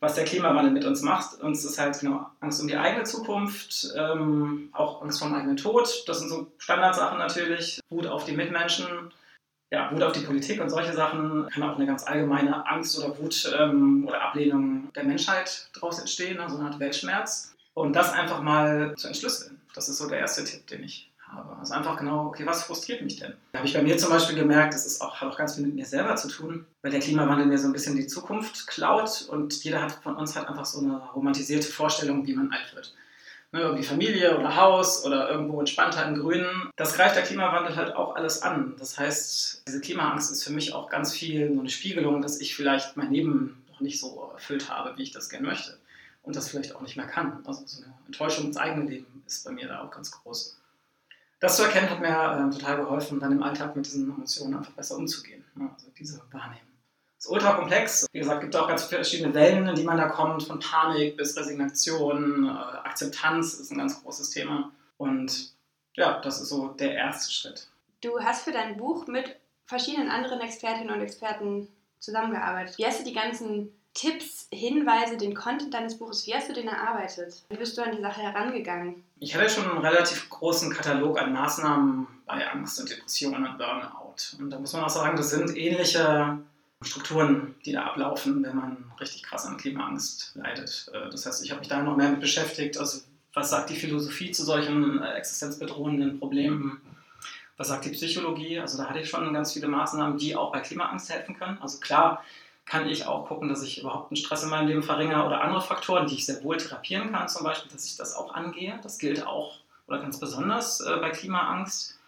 was 0.00 0.14
der 0.14 0.24
Klimawandel 0.24 0.72
mit 0.72 0.84
uns 0.84 1.02
macht. 1.02 1.40
Uns 1.40 1.64
ist 1.64 1.78
halt 1.78 1.98
genau 1.98 2.26
Angst 2.40 2.60
um 2.60 2.68
die 2.68 2.76
eigene 2.76 3.04
Zukunft, 3.04 3.88
ähm, 3.96 4.70
auch 4.72 5.02
Angst 5.02 5.18
vor 5.18 5.28
dem 5.28 5.34
eigenen 5.34 5.56
Tod. 5.56 6.04
Das 6.06 6.20
sind 6.20 6.28
so 6.28 6.52
Standardsachen 6.58 7.18
natürlich. 7.18 7.80
Wut 7.88 8.06
auf 8.06 8.24
die 8.24 8.32
Mitmenschen, 8.32 9.12
ja, 9.70 9.90
Wut 9.92 10.02
auf 10.02 10.12
die 10.12 10.20
Politik 10.20 10.60
und 10.60 10.70
solche 10.70 10.92
Sachen. 10.92 11.48
Kann 11.48 11.62
auch 11.62 11.76
eine 11.76 11.86
ganz 11.86 12.06
allgemeine 12.06 12.66
Angst 12.66 12.98
oder 12.98 13.18
Wut 13.18 13.52
ähm, 13.58 14.06
oder 14.06 14.22
Ablehnung 14.22 14.92
der 14.94 15.04
Menschheit 15.04 15.68
daraus 15.74 15.98
entstehen, 15.98 16.40
also 16.40 16.56
eine 16.56 16.66
Art 16.66 16.78
Weltschmerz. 16.78 17.54
Und 17.74 17.94
das 17.94 18.12
einfach 18.12 18.42
mal 18.42 18.94
zu 18.96 19.08
entschlüsseln. 19.08 19.60
Das 19.74 19.88
ist 19.88 19.98
so 19.98 20.08
der 20.08 20.18
erste 20.18 20.44
Tipp, 20.44 20.66
den 20.66 20.82
ich 20.84 21.07
habe. 21.32 21.56
Also 21.58 21.74
einfach 21.74 21.96
genau, 21.96 22.26
okay, 22.26 22.46
was 22.46 22.62
frustriert 22.62 23.02
mich 23.02 23.16
denn? 23.16 23.34
Da 23.52 23.58
habe 23.58 23.68
ich 23.68 23.74
bei 23.74 23.82
mir 23.82 23.96
zum 23.98 24.10
Beispiel 24.10 24.36
gemerkt, 24.36 24.74
das 24.74 24.86
ist 24.86 25.00
auch, 25.00 25.20
hat 25.20 25.28
auch 25.28 25.36
ganz 25.36 25.54
viel 25.54 25.66
mit 25.66 25.74
mir 25.74 25.86
selber 25.86 26.16
zu 26.16 26.28
tun, 26.28 26.66
weil 26.82 26.90
der 26.90 27.00
Klimawandel 27.00 27.46
mir 27.46 27.58
so 27.58 27.66
ein 27.66 27.72
bisschen 27.72 27.96
die 27.96 28.06
Zukunft 28.06 28.66
klaut 28.66 29.26
und 29.28 29.62
jeder 29.64 29.82
hat 29.82 29.92
von 29.92 30.16
uns 30.16 30.36
halt 30.36 30.48
einfach 30.48 30.64
so 30.64 30.80
eine 30.80 30.98
romantisierte 31.14 31.68
Vorstellung, 31.68 32.26
wie 32.26 32.34
man 32.34 32.50
alt 32.52 32.74
wird. 32.74 32.94
Ne, 33.50 33.60
irgendwie 33.60 33.84
Familie 33.84 34.38
oder 34.38 34.56
Haus 34.56 35.06
oder 35.06 35.30
irgendwo 35.30 35.58
entspannter 35.58 36.06
im 36.06 36.16
Grünen. 36.20 36.70
Das 36.76 36.94
greift 36.94 37.16
der 37.16 37.22
Klimawandel 37.22 37.76
halt 37.76 37.96
auch 37.96 38.14
alles 38.14 38.42
an. 38.42 38.74
Das 38.78 38.98
heißt, 38.98 39.62
diese 39.66 39.80
Klimaangst 39.80 40.30
ist 40.30 40.44
für 40.44 40.52
mich 40.52 40.74
auch 40.74 40.90
ganz 40.90 41.14
viel 41.14 41.54
so 41.54 41.60
eine 41.60 41.70
Spiegelung, 41.70 42.20
dass 42.20 42.40
ich 42.40 42.54
vielleicht 42.54 42.98
mein 42.98 43.10
Leben 43.10 43.64
noch 43.70 43.80
nicht 43.80 44.00
so 44.00 44.30
erfüllt 44.34 44.68
habe, 44.68 44.98
wie 44.98 45.02
ich 45.02 45.12
das 45.12 45.30
gerne 45.30 45.46
möchte. 45.46 45.78
Und 46.22 46.36
das 46.36 46.50
vielleicht 46.50 46.76
auch 46.76 46.82
nicht 46.82 46.98
mehr 46.98 47.06
kann. 47.06 47.42
Also 47.46 47.62
so 47.64 47.82
eine 47.82 47.94
Enttäuschung 48.04 48.44
ins 48.44 48.58
eigene 48.58 48.84
Leben 48.84 49.22
ist 49.26 49.46
bei 49.46 49.50
mir 49.50 49.66
da 49.66 49.82
auch 49.82 49.90
ganz 49.90 50.10
groß 50.10 50.57
das 51.40 51.56
zu 51.56 51.64
erkennen 51.64 51.90
hat 51.90 52.00
mir 52.00 52.08
äh, 52.08 52.56
total 52.56 52.78
geholfen, 52.78 53.20
dann 53.20 53.32
im 53.32 53.42
Alltag 53.42 53.76
mit 53.76 53.86
diesen 53.86 54.10
Emotionen 54.10 54.56
einfach 54.56 54.72
besser 54.72 54.96
umzugehen. 54.96 55.44
Ne? 55.54 55.70
Also 55.72 55.88
diese 55.98 56.20
Wahrnehmung. 56.32 56.62
Es 57.18 57.24
ist 57.24 57.30
ultra 57.30 57.54
komplex. 57.54 58.06
Wie 58.12 58.18
gesagt, 58.18 58.40
gibt 58.42 58.54
auch 58.56 58.68
ganz 58.68 58.84
verschiedene 58.84 59.34
Wellen, 59.34 59.66
in 59.68 59.74
die 59.74 59.82
man 59.82 59.96
da 59.96 60.08
kommt, 60.08 60.44
von 60.44 60.60
Panik 60.60 61.16
bis 61.16 61.36
Resignation. 61.36 62.46
Äh, 62.46 62.48
Akzeptanz 62.48 63.54
ist 63.54 63.70
ein 63.70 63.78
ganz 63.78 64.02
großes 64.02 64.30
Thema. 64.30 64.72
Und 64.96 65.52
ja, 65.94 66.20
das 66.20 66.40
ist 66.40 66.48
so 66.48 66.68
der 66.68 66.94
erste 66.94 67.32
Schritt. 67.32 67.68
Du 68.02 68.20
hast 68.20 68.44
für 68.44 68.52
dein 68.52 68.76
Buch 68.76 69.06
mit 69.06 69.36
verschiedenen 69.66 70.10
anderen 70.10 70.40
Expertinnen 70.40 70.94
und 70.94 71.00
Experten 71.00 71.68
zusammengearbeitet. 71.98 72.78
Wie 72.78 72.86
hast 72.86 73.00
du 73.00 73.04
die 73.04 73.14
ganzen 73.14 73.72
Tipps, 73.94 74.48
Hinweise, 74.52 75.16
den 75.16 75.34
Content 75.34 75.74
deines 75.74 75.98
Buches, 75.98 76.26
wie 76.26 76.34
hast 76.34 76.48
du 76.48 76.52
den 76.52 76.68
erarbeitet? 76.68 77.42
Wie 77.48 77.56
bist 77.56 77.76
du 77.76 77.82
an 77.82 77.96
die 77.96 78.02
Sache 78.02 78.20
herangegangen? 78.20 79.02
Ich 79.18 79.34
hatte 79.34 79.50
schon 79.50 79.68
einen 79.68 79.78
relativ 79.78 80.30
großen 80.30 80.72
Katalog 80.72 81.20
an 81.20 81.32
Maßnahmen 81.32 82.06
bei 82.26 82.46
Angst 82.48 82.80
und 82.80 82.90
Depressionen 82.90 83.46
und 83.46 83.58
Burnout. 83.58 84.36
Und 84.38 84.50
da 84.50 84.58
muss 84.58 84.72
man 84.72 84.84
auch 84.84 84.90
sagen, 84.90 85.16
das 85.16 85.30
sind 85.30 85.56
ähnliche 85.56 86.38
Strukturen, 86.82 87.56
die 87.64 87.72
da 87.72 87.84
ablaufen, 87.86 88.42
wenn 88.44 88.54
man 88.54 88.92
richtig 89.00 89.24
krass 89.24 89.46
an 89.46 89.56
Klimaangst 89.56 90.32
leidet. 90.36 90.90
Äh, 90.92 91.10
das 91.10 91.26
heißt, 91.26 91.44
ich 91.44 91.50
habe 91.50 91.60
mich 91.60 91.68
da 91.68 91.82
noch 91.82 91.96
mehr 91.96 92.10
mit 92.10 92.20
beschäftigt. 92.20 92.78
Also, 92.78 93.00
was 93.34 93.50
sagt 93.50 93.70
die 93.70 93.76
Philosophie 93.76 94.30
zu 94.30 94.44
solchen 94.44 95.02
äh, 95.02 95.14
existenzbedrohenden 95.14 96.20
Problemen? 96.20 96.80
Was 97.56 97.68
sagt 97.68 97.84
die 97.84 97.90
Psychologie? 97.90 98.60
Also, 98.60 98.78
da 98.78 98.88
hatte 98.88 99.00
ich 99.00 99.08
schon 99.08 99.32
ganz 99.34 99.52
viele 99.52 99.66
Maßnahmen, 99.66 100.18
die 100.18 100.36
auch 100.36 100.52
bei 100.52 100.60
Klimaangst 100.60 101.10
helfen 101.10 101.36
können. 101.36 101.58
Also, 101.58 101.80
klar, 101.80 102.24
kann 102.68 102.86
ich 102.86 103.06
auch 103.06 103.26
gucken, 103.26 103.48
dass 103.48 103.62
ich 103.62 103.80
überhaupt 103.80 104.10
einen 104.10 104.16
Stress 104.16 104.42
in 104.42 104.50
meinem 104.50 104.68
Leben 104.68 104.82
verringere 104.82 105.24
oder 105.24 105.40
andere 105.40 105.62
Faktoren, 105.62 106.06
die 106.06 106.14
ich 106.14 106.26
sehr 106.26 106.42
wohl 106.44 106.58
therapieren 106.58 107.12
kann, 107.12 107.28
zum 107.28 107.42
Beispiel, 107.42 107.72
dass 107.72 107.86
ich 107.86 107.96
das 107.96 108.14
auch 108.14 108.34
angehe. 108.34 108.78
Das 108.82 108.98
gilt 108.98 109.26
auch 109.26 109.56
oder 109.86 110.00
ganz 110.00 110.20
besonders 110.20 110.80
äh, 110.80 110.96
bei 111.00 111.08
Klimaangst. 111.10 111.98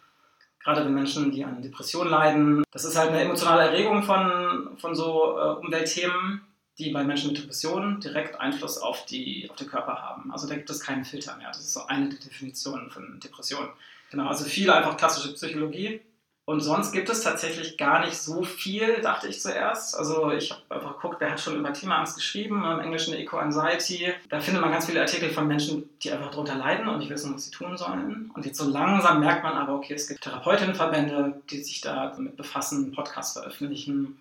Gerade 0.62 0.85
wenn 0.85 0.93
Menschen, 0.93 1.33
die 1.33 1.43
an 1.43 1.62
Depressionen 1.62 2.11
leiden. 2.11 2.62
Das 2.71 2.85
ist 2.85 2.99
halt 2.99 3.09
eine 3.09 3.23
emotionale 3.23 3.62
Erregung 3.62 4.03
von, 4.03 4.77
von 4.77 4.95
so 4.95 5.39
äh, 5.39 5.65
Umweltthemen, 5.65 6.43
die 6.79 6.91
bei 6.91 7.03
Menschen 7.05 7.29
mit 7.29 7.39
Depressionen 7.39 7.99
direkt 8.01 8.39
Einfluss 8.39 8.77
auf, 8.77 9.07
die, 9.07 9.49
auf 9.49 9.57
den 9.57 9.67
Körper 9.67 10.03
haben. 10.03 10.31
Also 10.31 10.47
da 10.47 10.55
gibt 10.57 10.69
es 10.69 10.81
keinen 10.81 11.07
Filter 11.07 11.37
mehr. 11.39 11.49
Das 11.49 11.61
ist 11.61 11.73
so 11.73 11.87
eine 11.87 12.11
der 12.11 12.19
Definitionen 12.19 12.91
von 12.91 13.19
Depressionen. 13.19 13.71
Genau, 14.11 14.29
also 14.29 14.45
viel 14.45 14.71
einfach 14.71 14.99
klassische 14.99 15.33
Psychologie 15.33 16.03
und 16.50 16.58
sonst 16.58 16.91
gibt 16.91 17.08
es 17.08 17.20
tatsächlich 17.20 17.76
gar 17.79 18.05
nicht 18.05 18.17
so 18.17 18.43
viel, 18.43 19.00
dachte 19.02 19.29
ich 19.29 19.41
zuerst. 19.41 19.97
Also 19.97 20.32
ich 20.32 20.50
habe 20.50 20.62
einfach 20.69 20.97
geguckt, 20.97 21.20
wer 21.20 21.31
hat 21.31 21.41
schon 21.41 21.56
über 21.56 21.70
Klimaangst 21.70 22.17
geschrieben, 22.17 22.64
im 22.64 22.81
Englischen 22.81 23.14
Eco-Anxiety. 23.14 24.12
Da 24.29 24.41
findet 24.41 24.61
man 24.61 24.73
ganz 24.73 24.87
viele 24.87 25.00
Artikel 25.00 25.31
von 25.31 25.47
Menschen, 25.47 25.88
die 26.02 26.11
einfach 26.11 26.32
darunter 26.32 26.56
leiden 26.56 26.88
und 26.88 26.99
nicht 26.99 27.08
wissen, 27.08 27.32
was 27.32 27.44
sie 27.44 27.52
tun 27.52 27.76
sollen. 27.76 28.32
Und 28.35 28.44
jetzt 28.47 28.58
so 28.58 28.69
langsam 28.69 29.20
merkt 29.20 29.44
man 29.44 29.52
aber, 29.52 29.76
okay, 29.76 29.94
es 29.94 30.08
gibt 30.08 30.23
Therapeutinnenverbände, 30.23 31.41
die 31.49 31.62
sich 31.62 31.82
da 31.82 32.08
damit 32.08 32.37
befassen, 32.37 32.91
Podcasts 32.91 33.35
veröffentlichen 33.35 34.19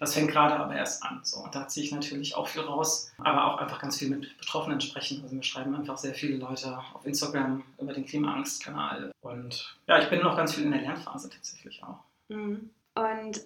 das 0.00 0.14
fängt 0.14 0.30
gerade 0.30 0.56
aber 0.56 0.74
erst 0.74 1.02
an. 1.02 1.20
So. 1.22 1.40
Und 1.40 1.54
da 1.54 1.68
ziehe 1.68 1.84
ich 1.84 1.92
natürlich 1.92 2.34
auch 2.34 2.48
viel 2.48 2.62
raus, 2.62 3.12
aber 3.18 3.44
auch 3.44 3.58
einfach 3.58 3.78
ganz 3.78 3.98
viel 3.98 4.08
mit 4.08 4.36
Betroffenen 4.38 4.80
sprechen. 4.80 5.20
Also 5.22 5.36
mir 5.36 5.42
schreiben 5.42 5.74
einfach 5.74 5.98
sehr 5.98 6.14
viele 6.14 6.38
Leute 6.38 6.78
auf 6.94 7.04
Instagram 7.04 7.62
über 7.78 7.92
den 7.92 8.06
Klimaangst-Kanal. 8.06 9.12
Und 9.20 9.76
ja, 9.86 10.02
ich 10.02 10.08
bin 10.08 10.20
noch 10.20 10.38
ganz 10.38 10.54
viel 10.54 10.64
in 10.64 10.70
der 10.70 10.80
Lernphase 10.80 11.28
tatsächlich 11.28 11.82
auch. 11.84 11.98
Mhm. 12.28 12.70
Und 12.94 13.40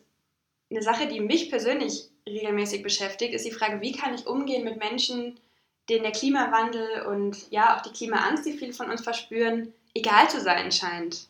eine 0.70 0.82
Sache, 0.82 1.08
die 1.08 1.20
mich 1.20 1.50
persönlich 1.50 2.08
regelmäßig 2.24 2.84
beschäftigt, 2.84 3.34
ist 3.34 3.44
die 3.44 3.50
Frage, 3.50 3.80
wie 3.80 3.92
kann 3.92 4.14
ich 4.14 4.28
umgehen 4.28 4.62
mit 4.62 4.78
Menschen, 4.78 5.40
denen 5.90 6.04
der 6.04 6.12
Klimawandel 6.12 7.02
und 7.08 7.50
ja 7.50 7.76
auch 7.76 7.82
die 7.82 7.90
Klimaangst, 7.90 8.46
die 8.46 8.52
viele 8.52 8.72
von 8.72 8.90
uns 8.90 9.02
verspüren, 9.02 9.74
egal 9.92 10.30
zu 10.30 10.40
sein 10.40 10.70
scheint. 10.70 11.26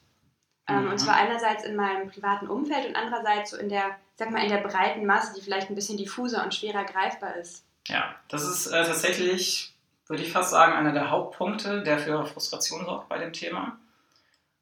Ähm, 0.69 0.85
mhm. 0.85 0.91
Und 0.93 0.99
zwar 0.99 1.17
einerseits 1.17 1.65
in 1.65 1.77
meinem 1.77 2.09
privaten 2.09 2.47
Umfeld 2.49 2.87
und 2.87 2.97
andererseits 2.97 3.51
so 3.51 3.57
in 3.57 3.69
der 3.69 3.97
sag 4.17 4.31
mal, 4.31 4.43
in 4.43 4.49
der 4.49 4.59
breiten 4.59 5.07
Masse, 5.07 5.35
die 5.35 5.43
vielleicht 5.43 5.71
ein 5.71 5.75
bisschen 5.75 5.99
diffuser 5.99 6.45
und 6.45 6.55
schwerer 6.55 6.85
greifbar 6.85 7.37
ist. 7.37 7.65
Ja, 7.89 8.15
das 8.29 8.45
ist 8.45 8.67
äh, 8.67 8.85
tatsächlich, 8.85 9.75
würde 10.07 10.23
ich 10.23 10.33
fast 10.33 10.51
sagen, 10.51 10.73
einer 10.73 10.93
der 10.93 11.11
Hauptpunkte, 11.11 11.83
der 11.83 11.99
für 11.99 12.25
Frustration 12.27 12.85
sorgt 12.85 13.09
bei 13.09 13.19
dem 13.19 13.33
Thema. 13.33 13.79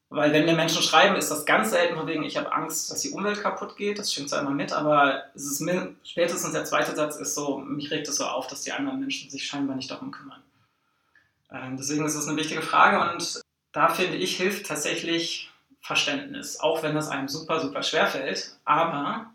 Weil 0.09 0.32
wenn 0.32 0.44
mir 0.44 0.54
Menschen 0.54 0.82
schreiben, 0.82 1.16
ist 1.16 1.30
das 1.30 1.47
ganz 1.47 1.71
selten 1.71 1.97
von 1.97 2.06
wegen, 2.06 2.23
ich 2.23 2.37
habe 2.37 2.52
Angst, 2.52 2.90
dass 2.90 3.00
die 3.00 3.11
Umwelt 3.11 3.40
kaputt 3.40 3.76
geht. 3.76 3.99
Das 3.99 4.12
stimmt 4.12 4.28
zwar 4.28 4.40
immer 4.40 4.50
mit, 4.50 4.73
aber 4.73 5.25
es 5.35 5.47
ist 5.47 5.61
mir, 5.61 5.94
spätestens 6.04 6.52
der 6.52 6.66
zweite 6.66 6.94
Satz 6.94 7.16
ist 7.16 7.35
so, 7.35 7.59
mich 7.59 7.90
regt 7.90 8.09
es 8.09 8.16
so 8.16 8.26
auf, 8.26 8.47
dass 8.47 8.62
die 8.62 8.73
anderen 8.73 9.00
Menschen 9.00 9.30
sich 9.30 9.47
scheinbar 9.47 9.76
nicht 9.76 9.90
darum 9.90 10.11
kümmern. 10.11 10.42
Ähm, 11.50 11.76
deswegen 11.78 12.04
ist 12.04 12.14
es 12.14 12.28
eine 12.28 12.37
wichtige 12.37 12.61
Frage 12.61 13.11
und 13.11 13.40
da 13.73 13.88
finde 13.88 14.16
ich, 14.16 14.37
hilft 14.37 14.66
tatsächlich 14.66 15.51
Verständnis, 15.82 16.60
auch 16.60 16.82
wenn 16.82 16.96
es 16.96 17.08
einem 17.08 17.28
super, 17.28 17.60
super 17.60 17.82
schwer 17.82 18.06
fällt. 18.06 18.56
Aber 18.64 19.32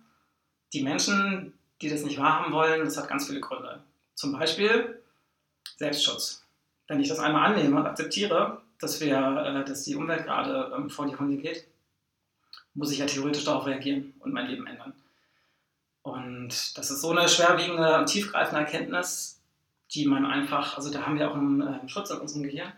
die 0.73 0.81
Menschen, 0.81 1.53
die 1.81 1.89
das 1.89 2.03
nicht 2.03 2.17
wahrhaben 2.17 2.53
wollen, 2.53 2.85
das 2.85 2.97
hat 2.97 3.09
ganz 3.09 3.27
viele 3.27 3.41
Gründe. 3.41 3.83
Zum 4.15 4.31
Beispiel 4.31 5.01
Selbstschutz. 5.75 6.45
Wenn 6.87 7.01
ich 7.01 7.09
das 7.09 7.19
einmal 7.19 7.51
annehme 7.51 7.75
und 7.75 7.85
akzeptiere, 7.85 8.61
dass, 8.79 9.01
wir, 9.01 9.17
äh, 9.17 9.65
dass 9.65 9.83
die 9.83 9.95
Umwelt 9.95 10.23
gerade 10.25 10.73
ähm, 10.75 10.89
vor 10.89 11.05
die 11.05 11.15
Hunde 11.15 11.37
geht, 11.37 11.67
muss 12.73 12.91
ich 12.91 12.99
ja 12.99 13.05
theoretisch 13.05 13.43
darauf 13.43 13.65
reagieren 13.65 14.13
und 14.19 14.33
mein 14.33 14.47
Leben 14.47 14.65
ändern. 14.67 14.93
Und 16.01 16.77
das 16.77 16.89
ist 16.89 17.01
so 17.01 17.11
eine 17.11 17.27
schwerwiegende, 17.27 18.05
tiefgreifende 18.05 18.61
Erkenntnis, 18.61 19.41
die 19.91 20.05
man 20.05 20.25
einfach, 20.25 20.77
also 20.77 20.91
da 20.91 21.05
haben 21.05 21.19
wir 21.19 21.29
auch 21.29 21.35
einen, 21.35 21.61
einen 21.61 21.85
äh, 21.87 21.89
Schutz 21.89 22.09
in 22.09 22.19
unserem 22.19 22.43
Gehirn, 22.43 22.71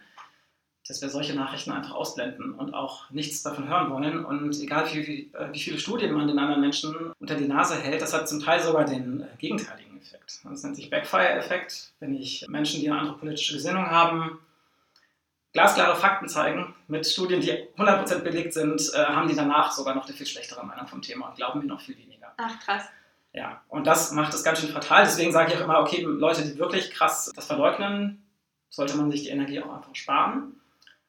dass 0.88 1.02
wir 1.02 1.10
solche 1.10 1.36
Nachrichten 1.36 1.72
einfach 1.72 1.94
ausblenden 1.94 2.54
und 2.54 2.74
auch 2.74 3.10
nichts 3.12 3.44
davon 3.44 3.68
hören 3.68 3.92
wollen. 3.92 4.26
Und 4.26 4.60
egal 4.60 4.92
wie, 4.92 5.08
wie, 5.08 5.32
äh, 5.34 5.54
wie 5.54 5.60
viele 5.60 5.78
Studien 5.78 6.14
man 6.14 6.28
den 6.28 6.40
anderen 6.40 6.62
Menschen 6.62 7.14
unter 7.20 7.36
die 7.36 7.48
Nase 7.48 7.76
hält, 7.76 8.02
das 8.02 8.14
hat 8.14 8.28
zum 8.28 8.42
Teil 8.42 8.60
sogar 8.60 8.86
den 8.86 9.22
äh, 9.22 9.28
gegenteiligen 9.38 9.98
Effekt. 10.02 10.42
Das 10.44 10.64
nennt 10.64 10.76
sich 10.76 10.90
Backfire-Effekt. 10.90 11.92
Wenn 12.00 12.16
ich 12.16 12.46
Menschen, 12.48 12.82
die 12.82 12.90
eine 12.90 13.00
andere 13.00 13.18
politische 13.18 13.54
Gesinnung 13.54 13.86
haben, 13.86 14.40
glasklare 15.54 15.96
Fakten 15.96 16.28
zeigen, 16.28 16.74
mit 16.88 17.06
Studien, 17.06 17.42
die 17.42 17.52
100% 17.78 18.20
belegt 18.20 18.54
sind, 18.54 18.82
äh, 18.94 19.06
haben 19.06 19.28
die 19.28 19.36
danach 19.36 19.72
sogar 19.72 19.94
noch 19.94 20.06
eine 20.06 20.16
viel 20.16 20.26
schlechtere 20.26 20.66
Meinung 20.66 20.88
vom 20.88 21.02
Thema 21.02 21.30
und 21.30 21.36
glauben 21.36 21.60
mir 21.60 21.68
noch 21.68 21.82
viel 21.82 21.98
weniger. 21.98 22.34
Ach, 22.38 22.60
krass. 22.66 22.86
Ja, 23.32 23.62
und 23.68 23.86
das 23.86 24.12
macht 24.12 24.34
es 24.34 24.44
ganz 24.44 24.60
schön 24.60 24.70
fatal. 24.70 25.04
Deswegen 25.04 25.32
sage 25.32 25.54
ich 25.54 25.60
auch 25.60 25.64
immer, 25.64 25.82
okay, 25.82 26.02
Leute, 26.02 26.42
die 26.42 26.58
wirklich 26.58 26.90
krass 26.90 27.32
das 27.36 27.46
verleugnen, 27.46 28.24
sollte 28.72 28.98
man 28.98 29.12
sich 29.12 29.24
die 29.24 29.30
Energie 29.30 29.62
auch 29.62 29.76
einfach 29.76 29.94
sparen 29.94 30.59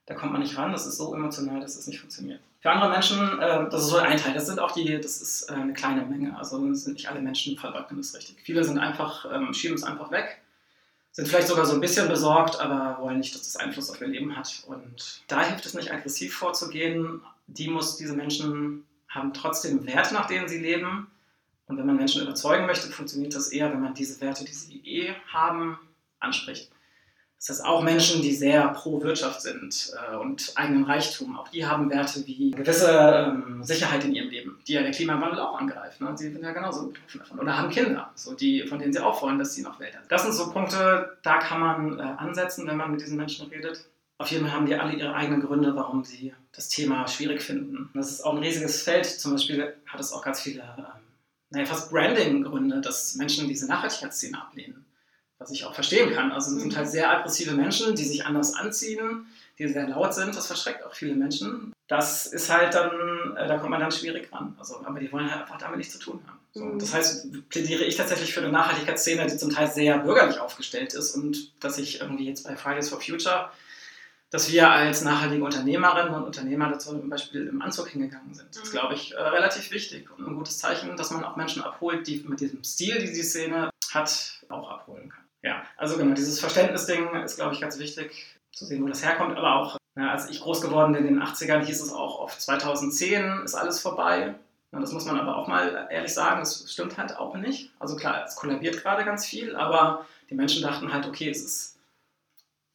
da 0.07 0.15
kommt 0.15 0.33
man 0.33 0.41
nicht 0.41 0.57
ran, 0.57 0.73
das 0.73 0.87
ist 0.87 0.97
so 0.97 1.15
emotional, 1.15 1.61
dass 1.61 1.73
es 1.73 1.77
das 1.79 1.87
nicht 1.87 2.01
funktioniert. 2.01 2.41
Für 2.61 2.71
andere 2.71 2.91
Menschen, 2.91 3.39
äh, 3.39 3.69
das 3.71 3.83
ist 3.83 3.89
so 3.89 3.97
ein 3.97 4.17
Teil, 4.17 4.35
das 4.35 4.47
sind 4.47 4.59
auch 4.59 4.73
die, 4.73 5.01
das 5.01 5.21
ist 5.21 5.51
äh, 5.51 5.55
eine 5.55 5.73
kleine 5.73 6.05
Menge, 6.05 6.37
also 6.37 6.75
sind 6.75 6.95
nicht 6.95 7.09
alle 7.09 7.21
Menschen 7.21 7.57
verleugnen 7.57 8.01
das 8.01 8.15
richtig. 8.15 8.37
Viele 8.43 8.65
sind 8.65 8.79
einfach, 8.79 9.27
ähm, 9.33 9.55
schieben 9.55 9.77
es 9.77 9.85
einfach 9.85 10.11
weg 10.11 10.41
sind 11.13 11.29
vielleicht 11.29 11.49
sogar 11.49 11.67
so 11.67 11.75
ein 11.75 11.81
bisschen 11.81 12.09
besorgt, 12.09 12.61
aber 12.61 13.03
wollen 13.03 13.19
nicht, 13.19 13.35
dass 13.35 13.43
das 13.43 13.57
Einfluss 13.57 13.91
auf 13.91 14.01
ihr 14.01 14.07
Leben 14.07 14.37
hat. 14.37 14.65
Und 14.67 15.23
da 15.27 15.45
hilft 15.45 15.67
es 15.67 15.75
nicht, 15.75 15.93
aggressiv 15.93 16.37
vorzugehen. 16.37 17.21
Die 17.47 17.69
muss, 17.69 17.97
diese 17.97 18.15
Menschen 18.15 18.87
haben 19.09 19.35
trotzdem 19.35 19.87
Werte, 19.87 20.15
nach 20.15 20.27
denen 20.27 20.49
sie 20.49 20.59
leben. 20.59 21.09
Und 21.67 21.79
wenn 21.79 21.87
man 21.87 21.97
Menschen 21.97 22.23
überzeugen 22.23 22.67
möchte, 22.67 22.89
funktioniert 22.89 23.35
das 23.35 23.49
eher, 23.49 23.73
wenn 23.73 23.81
man 23.81 23.95
diese 23.95 24.21
Werte, 24.21 24.45
die 24.45 24.53
sie 24.53 24.81
eh 24.85 25.15
haben, 25.33 25.79
anspricht. 26.21 26.71
Das 27.41 27.49
heißt, 27.49 27.65
auch 27.65 27.83
Menschen, 27.83 28.21
die 28.21 28.35
sehr 28.35 28.69
pro 28.69 29.03
Wirtschaft 29.03 29.41
sind 29.41 29.95
äh, 29.97 30.17
und 30.17 30.53
eigenen 30.57 30.85
Reichtum, 30.85 31.39
auch 31.39 31.49
die 31.49 31.65
haben 31.65 31.89
Werte 31.89 32.27
wie 32.27 32.51
gewisse 32.51 32.91
ähm, 32.91 33.65
Sicherheit 33.65 34.05
in 34.05 34.15
ihrem 34.15 34.29
Leben, 34.29 34.59
die 34.69 34.75
ja 34.75 34.83
der 34.83 34.91
Klimawandel 34.91 35.41
auch 35.41 35.59
angreift. 35.59 36.03
Ne? 36.03 36.13
Sie 36.17 36.31
sind 36.31 36.43
ja 36.43 36.53
genauso 36.53 36.89
betroffen 36.89 37.19
davon. 37.19 37.39
Oder 37.39 37.57
haben 37.57 37.71
Kinder, 37.71 38.11
so 38.15 38.35
die, 38.35 38.65
von 38.65 38.79
denen 38.79 38.93
sie 38.93 39.01
auch 39.01 39.23
wollen, 39.23 39.39
dass 39.39 39.55
sie 39.55 39.63
noch 39.63 39.81
Welt 39.81 39.97
haben. 39.97 40.05
Das 40.11 40.23
sind 40.23 40.35
so 40.35 40.51
Punkte, 40.51 41.17
da 41.23 41.39
kann 41.39 41.61
man 41.61 41.99
äh, 41.99 42.03
ansetzen, 42.03 42.67
wenn 42.67 42.77
man 42.77 42.91
mit 42.91 43.01
diesen 43.01 43.17
Menschen 43.17 43.49
redet. 43.49 43.87
Auf 44.19 44.31
jeden 44.31 44.45
Fall 44.45 44.55
haben 44.55 44.67
die 44.67 44.75
alle 44.75 44.93
ihre 44.93 45.15
eigenen 45.15 45.41
Gründe, 45.41 45.75
warum 45.75 46.05
sie 46.05 46.35
das 46.53 46.69
Thema 46.69 47.09
schwierig 47.09 47.41
finden. 47.41 47.89
Das 47.95 48.11
ist 48.11 48.21
auch 48.21 48.35
ein 48.35 48.43
riesiges 48.43 48.83
Feld. 48.83 49.07
Zum 49.07 49.33
Beispiel 49.33 49.77
hat 49.87 49.99
es 49.99 50.13
auch 50.13 50.23
ganz 50.23 50.43
viele, 50.43 50.61
ähm, 50.77 50.85
naja, 51.49 51.65
fast 51.65 51.91
Branding-Gründe, 51.91 52.83
dass 52.83 53.15
Menschen 53.15 53.49
diese 53.49 53.67
Nachhaltigkeitsszene 53.67 54.39
ablehnen 54.39 54.85
was 55.41 55.51
ich 55.51 55.65
auch 55.65 55.75
verstehen 55.75 56.13
kann. 56.13 56.31
Also 56.31 56.55
es 56.55 56.63
sind 56.63 56.77
halt 56.77 56.89
sehr 56.89 57.11
aggressive 57.11 57.55
Menschen, 57.55 57.97
die 57.97 58.05
sich 58.05 58.27
anders 58.27 58.55
anziehen, 58.55 59.27
die 59.59 59.67
sehr 59.67 59.89
laut 59.89 60.15
sind. 60.15 60.37
Das 60.37 60.47
verschreckt 60.47 60.85
auch 60.85 60.95
viele 60.95 61.15
Menschen. 61.15 61.73
Das 61.89 62.27
ist 62.27 62.51
halt 62.51 62.75
dann, 62.75 63.37
äh, 63.37 63.49
da 63.49 63.57
kommt 63.57 63.71
man 63.71 63.81
dann 63.81 63.91
schwierig 63.91 64.31
ran. 64.33 64.55
Also, 64.59 64.85
aber 64.85 65.01
die 65.01 65.11
wollen 65.11 65.29
halt 65.29 65.43
einfach 65.43 65.59
damit 65.59 65.79
nichts 65.79 65.95
zu 65.95 65.99
tun 65.99 66.21
haben. 66.27 66.39
So, 66.53 66.65
mhm. 66.65 66.79
Das 66.79 66.93
heißt, 66.93 67.49
plädiere 67.49 67.85
ich 67.85 67.97
tatsächlich 67.97 68.33
für 68.33 68.41
eine 68.41 68.53
Nachhaltigkeitsszene, 68.53 69.27
die 69.27 69.37
zum 69.39 69.51
Teil 69.51 69.69
sehr 69.69 69.99
bürgerlich 69.99 70.39
aufgestellt 70.39 70.93
ist 70.93 71.17
und 71.17 71.53
dass 71.65 71.79
ich 71.79 72.01
irgendwie 72.01 72.29
jetzt 72.29 72.47
bei 72.47 72.55
Fridays 72.55 72.91
for 72.91 73.01
Future, 73.01 73.51
dass 74.29 74.53
wir 74.53 74.71
als 74.71 75.03
nachhaltige 75.03 75.43
Unternehmerinnen 75.43 76.15
und 76.15 76.25
Unternehmer 76.25 76.69
dazu 76.71 76.91
zum 76.91 77.09
Beispiel 77.09 77.49
im 77.49 77.63
Anzug 77.63 77.89
hingegangen 77.89 78.35
sind. 78.35 78.51
Das 78.51 78.63
ist, 78.63 78.75
mhm. 78.75 78.79
glaube 78.79 78.95
ich, 78.95 79.13
äh, 79.15 79.21
relativ 79.21 79.71
wichtig 79.71 80.09
und 80.17 80.29
ein 80.29 80.37
gutes 80.37 80.59
Zeichen, 80.59 80.97
dass 80.97 81.11
man 81.11 81.25
auch 81.25 81.37
Menschen 81.37 81.63
abholt, 81.63 82.07
die 82.07 82.25
mit 82.29 82.41
diesem 82.41 82.63
Stil, 82.63 82.99
die 82.99 83.13
die 83.13 83.23
Szene 83.23 83.71
hat, 83.91 84.43
auch 84.51 84.71
abholen 84.71 85.09
kann. 85.09 85.20
Ja, 85.43 85.65
also 85.77 85.97
genau, 85.97 86.15
dieses 86.15 86.41
Verständnisding 86.41 87.15
ist, 87.23 87.37
glaube 87.37 87.55
ich, 87.55 87.61
ganz 87.61 87.79
wichtig 87.79 88.39
zu 88.53 88.67
sehen, 88.67 88.83
wo 88.83 88.89
das 88.89 89.05
herkommt. 89.05 89.37
Aber 89.37 89.57
auch, 89.57 89.79
ja, 89.97 90.11
als 90.11 90.29
ich 90.29 90.41
groß 90.41 90.61
geworden 90.61 90.93
bin 90.93 91.07
in 91.07 91.15
den 91.15 91.23
80ern, 91.23 91.65
hieß 91.65 91.81
es 91.81 91.93
auch 91.93 92.21
oft, 92.21 92.41
2010 92.41 93.43
ist 93.45 93.55
alles 93.55 93.81
vorbei. 93.81 94.35
Ja, 94.73 94.79
das 94.79 94.93
muss 94.93 95.05
man 95.07 95.19
aber 95.19 95.37
auch 95.37 95.49
mal 95.49 95.89
ehrlich 95.91 96.15
sagen, 96.15 96.41
das 96.41 96.71
stimmt 96.71 96.97
halt 96.97 97.17
auch 97.17 97.37
nicht. 97.37 97.73
Also 97.81 97.97
klar, 97.97 98.25
es 98.25 98.37
kollabiert 98.37 98.83
gerade 98.83 99.05
ganz 99.05 99.27
viel, 99.27 99.57
aber 99.57 100.07
die 100.29 100.35
Menschen 100.35 100.63
dachten 100.63 100.93
halt, 100.93 101.07
okay, 101.07 101.29
es 101.29 101.43
ist 101.43 101.77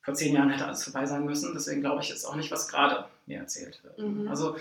vor 0.05 0.13
zehn 0.13 0.35
Jahren 0.35 0.49
hätte 0.51 0.65
alles 0.65 0.83
vorbei 0.83 1.05
sein 1.05 1.25
müssen. 1.25 1.53
Deswegen 1.53 1.81
glaube 1.81 2.01
ich 2.01 2.09
jetzt 2.09 2.25
auch 2.25 2.35
nicht, 2.35 2.51
was 2.51 2.67
gerade 2.67 3.05
mir 3.25 3.39
erzählt 3.39 3.83
wird. 3.83 3.97
Mhm. 3.97 4.27
Also 4.27 4.55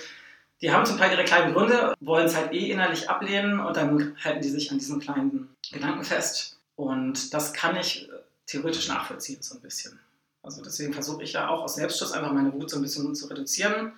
die 0.63 0.73
haben 0.73 0.87
zum 0.87 0.97
Teil 0.97 1.13
ihre 1.13 1.25
kleinen 1.25 1.53
Gründe, 1.53 1.95
wollen 2.01 2.27
es 2.27 2.37
halt 2.37 2.53
eh 2.53 2.71
innerlich 2.71 3.11
ablehnen 3.11 3.61
und 3.61 3.77
dann 3.77 4.17
halten 4.25 4.41
die 4.41 4.49
sich 4.49 4.71
an 4.71 4.79
diesen 4.79 5.01
kleinen 5.01 5.55
Gedanken 5.71 6.05
fest. 6.05 6.59
Und 6.77 7.33
das 7.33 7.53
kann 7.53 7.77
ich 7.77 8.09
äh, 8.09 8.13
theoretisch 8.47 8.89
nachvollziehen, 8.89 9.43
so 9.43 9.55
ein 9.57 9.61
bisschen. 9.61 9.99
Also 10.43 10.63
deswegen 10.63 10.93
versuche 10.93 11.23
ich 11.23 11.33
ja 11.33 11.49
auch 11.49 11.63
aus 11.63 11.77
Selbstschutz 11.77 12.13
einfach 12.13 12.33
meine 12.33 12.53
Wut 12.53 12.69
so 12.69 12.77
ein 12.77 12.83
bisschen 12.83 13.15
zu 13.15 13.27
reduzieren. 13.27 13.93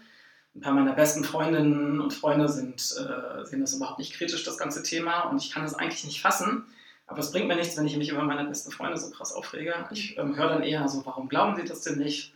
Ein 0.54 0.60
paar 0.60 0.72
meiner 0.72 0.92
besten 0.92 1.24
Freundinnen 1.24 2.00
und 2.00 2.14
Freunde 2.14 2.48
sind, 2.48 2.80
äh, 2.80 3.44
sehen 3.44 3.60
das 3.60 3.74
überhaupt 3.74 3.98
nicht 3.98 4.14
kritisch, 4.14 4.44
das 4.44 4.56
ganze 4.56 4.82
Thema. 4.82 5.22
Und 5.22 5.42
ich 5.42 5.50
kann 5.50 5.62
das 5.62 5.74
eigentlich 5.74 6.04
nicht 6.04 6.22
fassen. 6.22 6.64
Aber 7.08 7.18
es 7.18 7.30
bringt 7.30 7.48
mir 7.48 7.56
nichts, 7.56 7.76
wenn 7.76 7.86
ich 7.86 7.96
mich 7.96 8.10
über 8.10 8.22
meine 8.22 8.48
besten 8.48 8.70
Freunde 8.70 8.96
so 8.96 9.10
krass 9.10 9.32
aufrege. 9.32 9.74
Ich 9.90 10.16
ähm, 10.18 10.36
höre 10.36 10.48
dann 10.48 10.62
eher 10.62 10.88
so, 10.88 11.04
warum 11.04 11.28
glauben 11.28 11.56
sie 11.56 11.64
das 11.64 11.82
denn 11.82 11.98
nicht? 11.98 12.32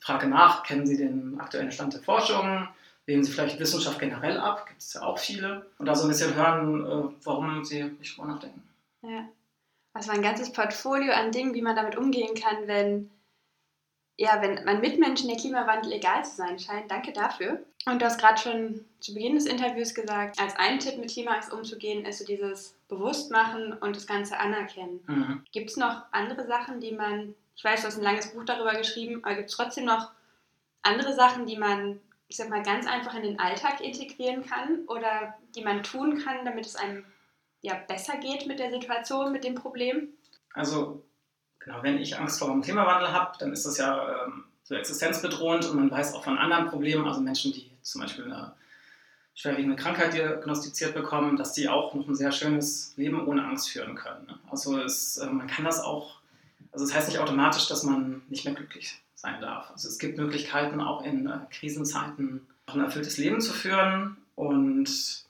Frage 0.00 0.28
nach, 0.28 0.62
kennen 0.62 0.86
sie 0.86 0.96
den 0.96 1.38
aktuellen 1.40 1.70
Stand 1.70 1.94
der 1.94 2.02
Forschung? 2.02 2.68
Lehnen 3.06 3.24
sie 3.24 3.32
vielleicht 3.32 3.58
Wissenschaft 3.58 3.98
generell 3.98 4.38
ab? 4.38 4.66
Gibt 4.66 4.80
es 4.80 4.94
ja 4.94 5.02
auch 5.02 5.18
viele. 5.18 5.66
Und 5.78 5.86
da 5.86 5.94
so 5.94 6.04
ein 6.04 6.08
bisschen 6.08 6.34
hören, 6.34 6.84
äh, 6.86 7.14
warum 7.24 7.64
sie 7.64 7.84
nicht 7.84 8.16
drüber 8.16 8.28
nachdenken. 8.28 8.62
Ja. 9.02 9.28
Also 9.92 10.12
ein 10.12 10.22
ganzes 10.22 10.52
Portfolio 10.52 11.12
an 11.12 11.32
Dingen, 11.32 11.54
wie 11.54 11.62
man 11.62 11.76
damit 11.76 11.96
umgehen 11.96 12.34
kann, 12.34 12.66
wenn, 12.66 13.10
ja, 14.16 14.40
wenn 14.40 14.64
man 14.64 14.80
Mitmenschen 14.80 15.28
der 15.28 15.36
Klimawandel 15.36 15.92
egal 15.92 16.24
zu 16.24 16.36
sein 16.36 16.58
scheint. 16.58 16.90
Danke 16.90 17.12
dafür. 17.12 17.64
Und 17.86 18.00
du 18.00 18.06
hast 18.06 18.20
gerade 18.20 18.38
schon 18.38 18.84
zu 19.00 19.14
Beginn 19.14 19.34
des 19.34 19.46
Interviews 19.46 19.94
gesagt, 19.94 20.40
als 20.40 20.54
ein 20.56 20.78
Tipp 20.78 20.98
mit 20.98 21.10
Klimaangst 21.10 21.52
umzugehen, 21.52 22.04
ist 22.04 22.18
so 22.18 22.26
dieses 22.26 22.76
Bewusstmachen 22.88 23.72
und 23.72 23.96
das 23.96 24.06
Ganze 24.06 24.38
anerkennen. 24.38 25.00
Mhm. 25.06 25.44
Gibt 25.50 25.70
es 25.70 25.76
noch 25.76 26.04
andere 26.12 26.46
Sachen, 26.46 26.80
die 26.80 26.92
man, 26.92 27.34
ich 27.56 27.64
weiß, 27.64 27.80
du 27.80 27.86
hast 27.86 27.96
ein 27.96 28.04
langes 28.04 28.32
Buch 28.32 28.44
darüber 28.44 28.74
geschrieben, 28.74 29.24
aber 29.24 29.36
gibt 29.36 29.50
es 29.50 29.56
trotzdem 29.56 29.86
noch 29.86 30.10
andere 30.82 31.14
Sachen, 31.14 31.46
die 31.46 31.56
man, 31.56 32.00
ich 32.28 32.36
sag 32.36 32.50
mal, 32.50 32.62
ganz 32.62 32.86
einfach 32.86 33.14
in 33.14 33.22
den 33.22 33.40
Alltag 33.40 33.80
integrieren 33.80 34.44
kann 34.44 34.84
oder 34.86 35.34
die 35.54 35.62
man 35.62 35.82
tun 35.82 36.18
kann, 36.22 36.44
damit 36.44 36.66
es 36.66 36.76
einem 36.76 37.04
ja, 37.62 37.74
besser 37.88 38.16
geht 38.18 38.46
mit 38.46 38.58
der 38.58 38.70
Situation, 38.70 39.32
mit 39.32 39.44
dem 39.44 39.54
Problem? 39.54 40.08
Also, 40.54 41.04
genau, 41.58 41.82
wenn 41.82 41.98
ich 41.98 42.18
Angst 42.18 42.38
vor 42.38 42.48
dem 42.48 42.62
Klimawandel 42.62 43.12
habe, 43.12 43.36
dann 43.38 43.52
ist 43.52 43.66
das 43.66 43.78
ja 43.78 44.24
ähm, 44.24 44.44
so 44.64 44.74
existenzbedrohend 44.74 45.66
und 45.66 45.76
man 45.76 45.90
weiß 45.90 46.14
auch 46.14 46.24
von 46.24 46.38
anderen 46.38 46.68
Problemen, 46.68 47.06
also 47.06 47.20
Menschen, 47.20 47.52
die 47.52 47.70
zum 47.82 48.00
Beispiel 48.00 48.24
eine 48.24 48.52
schwerwiegende 49.34 49.76
Krankheit 49.76 50.12
diagnostiziert 50.12 50.94
bekommen, 50.94 51.36
dass 51.36 51.52
die 51.52 51.68
auch 51.68 51.94
noch 51.94 52.06
ein 52.06 52.14
sehr 52.14 52.32
schönes 52.32 52.94
Leben 52.96 53.26
ohne 53.26 53.44
Angst 53.44 53.70
führen 53.70 53.94
können. 53.94 54.26
Ne? 54.26 54.38
Also 54.50 54.78
es, 54.80 55.16
äh, 55.18 55.26
man 55.26 55.46
kann 55.46 55.64
das 55.64 55.80
auch, 55.80 56.20
also 56.72 56.84
es 56.84 56.90
das 56.90 56.98
heißt 56.98 57.08
nicht 57.08 57.20
automatisch, 57.20 57.68
dass 57.68 57.82
man 57.82 58.22
nicht 58.28 58.44
mehr 58.44 58.54
glücklich 58.54 59.00
sein 59.14 59.40
darf. 59.40 59.70
Also 59.70 59.88
es 59.88 59.98
gibt 59.98 60.18
Möglichkeiten, 60.18 60.80
auch 60.80 61.04
in 61.04 61.26
äh, 61.26 61.38
Krisenzeiten 61.50 62.46
ein 62.66 62.80
erfülltes 62.80 63.18
Leben 63.18 63.40
zu 63.40 63.52
führen 63.52 64.16
und 64.34 65.24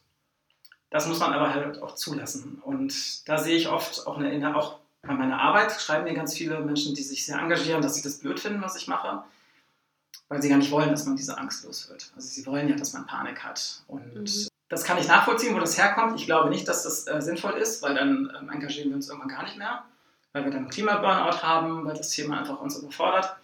das 0.91 1.07
muss 1.07 1.21
man 1.21 1.33
aber 1.33 1.55
halt 1.55 1.81
auch 1.83 1.95
zulassen. 1.95 2.61
Und 2.65 3.29
da 3.29 3.39
sehe 3.39 3.57
ich 3.57 3.69
oft 3.69 4.07
auch, 4.07 4.19
eine, 4.19 4.57
auch 4.57 4.79
bei 5.03 5.15
meiner 5.15 5.41
Arbeit, 5.41 5.73
schreiben 5.81 6.05
mir 6.05 6.15
ganz 6.15 6.37
viele 6.37 6.61
Menschen, 6.61 6.95
die 6.95 7.03
sich 7.03 7.25
sehr 7.25 7.39
engagieren, 7.39 7.81
dass 7.81 7.95
sie 7.95 8.03
das 8.03 8.19
blöd 8.19 8.41
finden, 8.41 8.61
was 8.61 8.77
ich 8.77 8.89
mache, 8.89 9.23
weil 10.29 10.43
sie 10.43 10.49
gar 10.49 10.59
nicht 10.59 10.73
wollen, 10.73 10.91
dass 10.91 11.07
man 11.07 11.17
diese 11.17 11.39
Angst 11.39 11.65
los 11.65 11.89
wird. 11.89 12.11
Also 12.17 12.29
sie 12.29 12.45
wollen 12.45 12.69
ja, 12.69 12.77
dass 12.77 12.93
man 12.93 13.07
Panik 13.07 13.45
hat. 13.45 13.83
Und 13.87 14.15
mhm. 14.15 14.49
das 14.69 14.83
kann 14.83 14.99
ich 14.99 15.07
nachvollziehen, 15.07 15.55
wo 15.55 15.61
das 15.61 15.79
herkommt. 15.79 16.19
Ich 16.19 16.27
glaube 16.27 16.51
nicht, 16.51 16.67
dass 16.67 16.83
das 16.83 17.07
äh, 17.07 17.23
sinnvoll 17.23 17.53
ist, 17.53 17.83
weil 17.83 17.95
dann 17.95 18.33
ähm, 18.39 18.51
engagieren 18.51 18.91
wir 18.91 18.97
uns 18.97 19.09
irgendwann 19.09 19.31
gar 19.31 19.45
nicht 19.45 19.57
mehr, 19.57 19.85
weil 20.33 20.45
wir 20.45 20.51
dann 20.51 20.69
Klimaburnout 20.69 21.43
haben, 21.43 21.85
weil 21.85 21.97
das 21.97 22.11
Thema 22.11 22.41
einfach 22.41 22.61
uns 22.61 22.77
überfordert. 22.77 23.37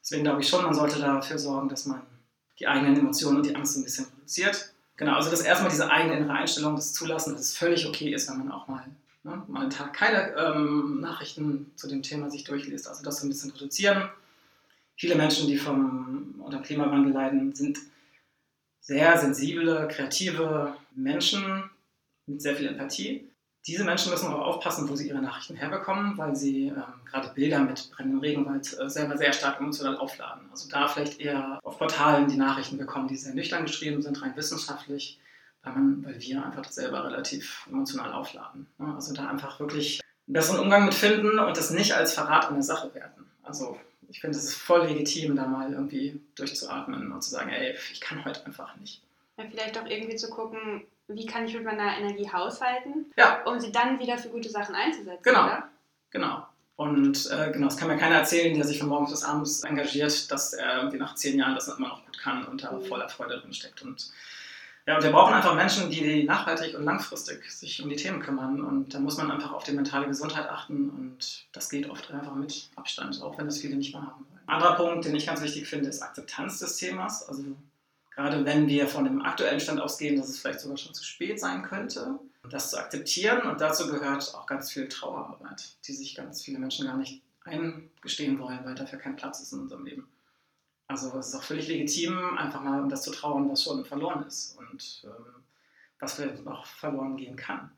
Deswegen 0.00 0.24
glaube 0.24 0.40
ich 0.40 0.48
schon, 0.48 0.64
man 0.64 0.74
sollte 0.74 0.98
dafür 0.98 1.38
sorgen, 1.38 1.68
dass 1.68 1.84
man 1.84 2.00
die 2.58 2.66
eigenen 2.66 2.96
Emotionen 2.96 3.36
und 3.38 3.46
die 3.46 3.54
Angst 3.54 3.76
ein 3.76 3.84
bisschen 3.84 4.06
reduziert 4.06 4.72
Genau, 4.96 5.14
also 5.14 5.30
das 5.30 5.42
erstmal 5.42 5.70
diese 5.70 5.90
eigene 5.90 6.16
innere 6.16 6.32
Einstellung, 6.32 6.74
das 6.74 6.94
Zulassen, 6.94 7.32
dass 7.32 7.42
es 7.42 7.56
völlig 7.56 7.86
okay 7.86 8.14
ist, 8.14 8.30
wenn 8.30 8.38
man 8.38 8.50
auch 8.50 8.66
mal, 8.66 8.84
ne, 9.24 9.42
mal 9.46 9.62
einen 9.62 9.70
Tag 9.70 9.92
keine 9.92 10.34
ähm, 10.36 11.00
Nachrichten 11.00 11.70
zu 11.76 11.86
dem 11.86 12.02
Thema 12.02 12.30
sich 12.30 12.44
durchliest. 12.44 12.88
Also 12.88 13.04
das 13.04 13.20
so 13.20 13.26
ein 13.26 13.28
bisschen 13.28 13.50
reduzieren. 13.50 14.08
Viele 14.96 15.14
Menschen, 15.14 15.46
die 15.46 15.58
vom 15.58 16.36
unter 16.38 16.60
Klimawandel 16.60 17.12
leiden, 17.12 17.54
sind 17.54 17.78
sehr 18.80 19.18
sensible, 19.18 19.88
kreative 19.88 20.74
Menschen 20.94 21.68
mit 22.26 22.40
sehr 22.40 22.56
viel 22.56 22.68
Empathie. 22.68 23.28
Diese 23.66 23.82
Menschen 23.82 24.12
müssen 24.12 24.28
auch 24.28 24.46
aufpassen, 24.46 24.88
wo 24.88 24.94
sie 24.94 25.08
ihre 25.08 25.20
Nachrichten 25.20 25.56
herbekommen, 25.56 26.16
weil 26.16 26.36
sie 26.36 26.68
ähm, 26.68 26.84
gerade 27.04 27.32
Bilder 27.34 27.58
mit 27.58 27.90
brennendem 27.90 28.20
Regenwald 28.20 28.78
äh, 28.78 28.88
selber 28.88 29.18
sehr 29.18 29.32
stark 29.32 29.58
emotional 29.58 29.96
aufladen. 29.96 30.48
Also 30.52 30.68
da 30.68 30.86
vielleicht 30.86 31.18
eher 31.20 31.58
auf 31.64 31.78
Portalen 31.78 32.28
die 32.28 32.36
Nachrichten 32.36 32.78
bekommen, 32.78 33.08
die 33.08 33.16
sehr 33.16 33.34
nüchtern 33.34 33.64
geschrieben 33.64 34.02
sind, 34.02 34.22
rein 34.22 34.36
wissenschaftlich, 34.36 35.18
weil, 35.64 35.72
man, 35.72 36.04
weil 36.04 36.20
wir 36.20 36.44
einfach 36.44 36.62
das 36.62 36.76
selber 36.76 37.04
relativ 37.04 37.66
emotional 37.68 38.12
aufladen. 38.12 38.68
Ne? 38.78 38.94
Also 38.94 39.12
da 39.12 39.28
einfach 39.28 39.58
wirklich 39.58 40.00
einen 40.28 40.34
besseren 40.34 40.60
Umgang 40.60 40.84
mit 40.84 40.94
finden 40.94 41.40
und 41.40 41.56
das 41.56 41.70
nicht 41.70 41.92
als 41.92 42.14
Verrat 42.14 42.46
an 42.46 42.54
der 42.54 42.62
Sache 42.62 42.94
werten. 42.94 43.26
Also 43.42 43.76
ich 44.08 44.20
finde, 44.20 44.38
es 44.38 44.44
ist 44.44 44.54
voll 44.54 44.86
legitim, 44.86 45.34
da 45.34 45.44
mal 45.44 45.72
irgendwie 45.72 46.20
durchzuatmen 46.36 47.10
und 47.10 47.20
zu 47.20 47.30
sagen, 47.30 47.50
ey, 47.50 47.74
ich 47.92 48.00
kann 48.00 48.24
heute 48.24 48.46
einfach 48.46 48.76
nicht. 48.76 49.02
Ja, 49.36 49.44
vielleicht 49.50 49.76
auch 49.76 49.86
irgendwie 49.86 50.14
zu 50.14 50.30
gucken, 50.30 50.84
wie 51.08 51.26
kann 51.26 51.46
ich 51.46 51.54
mit 51.54 51.64
meiner 51.64 51.96
Energie 51.98 52.30
haushalten, 52.30 53.12
ja. 53.16 53.42
um 53.44 53.60
sie 53.60 53.72
dann 53.72 53.98
wieder 53.98 54.18
für 54.18 54.28
gute 54.28 54.48
Sachen 54.48 54.74
einzusetzen. 54.74 55.22
Genau, 55.22 55.44
oder? 55.44 55.68
genau. 56.10 56.46
Und 56.76 57.30
äh, 57.30 57.50
genau, 57.52 57.68
es 57.68 57.76
kann 57.76 57.88
mir 57.88 57.96
keiner 57.96 58.16
erzählen, 58.16 58.54
der 58.54 58.66
sich 58.66 58.78
von 58.78 58.88
morgens 58.88 59.10
bis 59.10 59.24
abends 59.24 59.64
engagiert, 59.64 60.30
dass 60.30 60.52
er 60.52 60.78
irgendwie 60.78 60.98
nach 60.98 61.14
zehn 61.14 61.38
Jahren 61.38 61.54
das 61.54 61.68
immer 61.68 61.88
noch 61.88 62.04
gut 62.04 62.18
kann 62.18 62.44
und 62.44 62.62
da 62.62 62.72
mhm. 62.72 62.84
voller 62.84 63.08
Freude 63.08 63.40
drin 63.40 63.54
steckt. 63.54 63.82
Und 63.82 64.10
ja, 64.86 64.96
und 64.96 65.02
wir 65.02 65.10
brauchen 65.10 65.34
einfach 65.34 65.54
Menschen, 65.54 65.90
die 65.90 66.22
nachhaltig 66.24 66.76
und 66.76 66.84
langfristig 66.84 67.50
sich 67.50 67.82
um 67.82 67.88
die 67.88 67.96
Themen 67.96 68.20
kümmern. 68.20 68.60
Und 68.60 68.94
da 68.94 69.00
muss 69.00 69.16
man 69.16 69.32
einfach 69.32 69.52
auf 69.52 69.64
die 69.64 69.72
mentale 69.72 70.06
Gesundheit 70.06 70.48
achten. 70.48 70.90
Und 70.90 71.46
das 71.52 71.70
geht 71.70 71.90
oft 71.90 72.08
einfach 72.12 72.36
mit 72.36 72.68
Abstand, 72.76 73.20
auch 73.20 73.36
wenn 73.36 73.46
das 73.46 73.58
viele 73.58 73.74
nicht 73.74 73.94
wahrhaben 73.94 74.26
wollen. 74.30 74.40
Ein 74.46 74.54
anderer 74.54 74.76
Punkt, 74.76 75.04
den 75.04 75.16
ich 75.16 75.26
ganz 75.26 75.42
wichtig 75.42 75.66
finde, 75.66 75.88
ist 75.88 76.02
Akzeptanz 76.02 76.60
des 76.60 76.76
Themas. 76.76 77.28
Also 77.28 77.42
Gerade 78.16 78.46
wenn 78.46 78.66
wir 78.66 78.88
von 78.88 79.04
dem 79.04 79.20
aktuellen 79.20 79.60
Stand 79.60 79.78
ausgehen, 79.78 80.16
dass 80.16 80.30
es 80.30 80.38
vielleicht 80.38 80.60
sogar 80.60 80.78
schon 80.78 80.94
zu 80.94 81.04
spät 81.04 81.38
sein 81.38 81.62
könnte, 81.62 82.18
das 82.50 82.70
zu 82.70 82.78
akzeptieren. 82.78 83.42
Und 83.42 83.60
dazu 83.60 83.88
gehört 83.88 84.34
auch 84.34 84.46
ganz 84.46 84.72
viel 84.72 84.88
Trauerarbeit, 84.88 85.76
die 85.86 85.92
sich 85.92 86.14
ganz 86.14 86.42
viele 86.42 86.58
Menschen 86.58 86.86
gar 86.86 86.96
nicht 86.96 87.22
eingestehen 87.44 88.38
wollen, 88.38 88.64
weil 88.64 88.74
dafür 88.74 88.98
kein 88.98 89.16
Platz 89.16 89.40
ist 89.40 89.52
in 89.52 89.60
unserem 89.60 89.84
Leben. 89.84 90.08
Also 90.88 91.16
es 91.18 91.28
ist 91.28 91.34
auch 91.34 91.42
völlig 91.42 91.68
legitim, 91.68 92.38
einfach 92.38 92.62
mal 92.62 92.80
um 92.80 92.88
das 92.88 93.02
zu 93.02 93.10
trauen, 93.10 93.50
was 93.50 93.62
schon 93.62 93.84
verloren 93.84 94.24
ist 94.26 94.56
und 94.56 95.04
ähm, 95.04 95.42
was 95.98 96.14
vielleicht 96.14 96.46
auch 96.46 96.64
verloren 96.64 97.16
gehen 97.16 97.36
kann. 97.36 97.70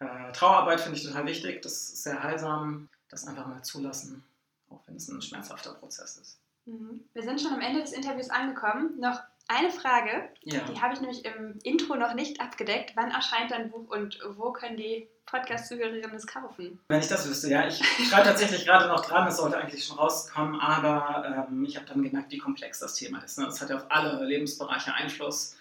Äh, 0.00 0.30
Trauerarbeit 0.32 0.80
finde 0.80 0.98
ich 0.98 1.04
total 1.04 1.26
wichtig, 1.26 1.62
das 1.62 1.72
ist 1.72 2.02
sehr 2.02 2.22
heilsam, 2.22 2.88
das 3.08 3.26
einfach 3.26 3.46
mal 3.46 3.62
zulassen, 3.62 4.24
auch 4.68 4.80
wenn 4.86 4.96
es 4.96 5.08
ein 5.08 5.22
schmerzhafter 5.22 5.72
Prozess 5.74 6.18
ist. 6.18 6.38
Mhm. 6.66 7.04
Wir 7.14 7.22
sind 7.22 7.40
schon 7.40 7.52
am 7.52 7.60
Ende 7.60 7.80
des 7.80 7.92
Interviews 7.92 8.30
angekommen. 8.30 9.00
Noch 9.00 9.22
eine 9.48 9.70
Frage, 9.70 10.28
Ja. 10.42 10.60
die 10.60 10.80
habe 10.80 10.94
ich 10.94 11.00
nämlich 11.00 11.24
im 11.24 11.58
Intro 11.62 11.96
noch 11.96 12.14
nicht 12.14 12.40
abgedeckt. 12.40 12.92
Wann 12.94 13.10
erscheint 13.10 13.50
dein 13.50 13.70
Buch 13.70 13.88
und 13.90 14.18
wo 14.36 14.52
können 14.52 14.76
die 14.76 15.08
Podcast-Zuhörerinnen 15.26 16.14
es 16.14 16.26
kaufen? 16.26 16.78
Wenn 16.88 17.00
ich 17.00 17.08
das 17.08 17.28
wüsste, 17.28 17.50
ja. 17.50 17.66
Ich 17.66 17.78
schreibe 18.08 18.28
tatsächlich 18.28 18.64
gerade 18.64 18.88
noch 18.88 19.04
dran, 19.04 19.26
es 19.28 19.36
sollte 19.38 19.58
eigentlich 19.58 19.84
schon 19.84 19.98
rauskommen, 19.98 20.60
aber 20.60 21.46
ähm, 21.50 21.64
ich 21.64 21.76
habe 21.76 21.86
dann 21.86 22.02
gemerkt, 22.02 22.30
wie 22.30 22.38
komplex 22.38 22.78
das 22.80 22.94
Thema 22.94 23.22
ist. 23.24 23.38
Ne? 23.38 23.46
Das 23.46 23.60
hat 23.60 23.70
ja 23.70 23.76
auf 23.76 23.86
alle 23.90 24.24
Lebensbereiche 24.24 24.94
Einfluss, 24.94 25.56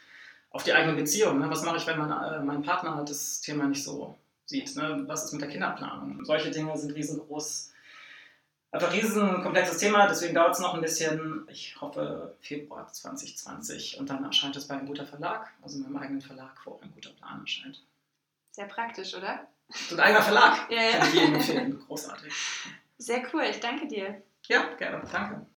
auf 0.51 0.63
die 0.63 0.73
eigene 0.73 0.95
Beziehung. 0.95 1.39
Ne? 1.39 1.49
Was 1.49 1.63
mache 1.63 1.77
ich, 1.77 1.87
wenn 1.87 1.97
mein, 1.97 2.11
äh, 2.11 2.39
mein 2.43 2.61
Partner 2.63 3.03
das 3.07 3.41
Thema 3.41 3.65
nicht 3.65 3.83
so 3.83 4.17
sieht? 4.45 4.75
Ne? 4.75 5.03
Was 5.07 5.25
ist 5.25 5.33
mit 5.33 5.41
der 5.41 5.49
Kinderplanung? 5.49 6.23
Solche 6.23 6.51
Dinge 6.51 6.77
sind 6.77 6.93
riesengroß. 6.95 7.73
Einfach 8.77 8.93
riesen 8.93 9.41
komplexes 9.41 9.79
Thema, 9.79 10.05
deswegen 10.05 10.35
dauert 10.35 10.53
es 10.53 10.59
noch 10.59 10.75
ein 10.75 10.81
bisschen. 10.81 11.47
Ich 11.49 11.81
hoffe 11.81 12.35
Februar 12.41 12.87
2020 12.87 13.99
und 13.99 14.07
dann 14.07 14.23
erscheint 14.23 14.55
es 14.55 14.67
bei 14.67 14.75
einem 14.75 14.85
guter 14.85 15.03
Verlag, 15.03 15.51
also 15.63 15.79
meinem 15.79 15.97
eigenen 15.97 16.21
Verlag, 16.21 16.51
wo 16.63 16.79
ein 16.83 16.91
guter 16.93 17.09
Plan 17.09 17.41
erscheint. 17.41 17.83
Sehr 18.51 18.65
praktisch, 18.65 19.15
oder? 19.15 19.47
So 19.89 19.95
ein 19.95 19.99
eigener 20.01 20.21
Verlag, 20.21 20.69
Ja, 20.69 20.79
ja. 20.79 20.97
kann 20.99 21.07
ich 21.09 21.13
jedem 21.15 21.33
empfehlen. 21.35 21.83
Großartig. 21.87 22.31
Sehr 22.99 23.23
cool, 23.33 23.45
ich 23.49 23.59
danke 23.59 23.87
dir. 23.87 24.21
Ja, 24.47 24.63
gerne. 24.75 25.01
Danke. 25.11 25.47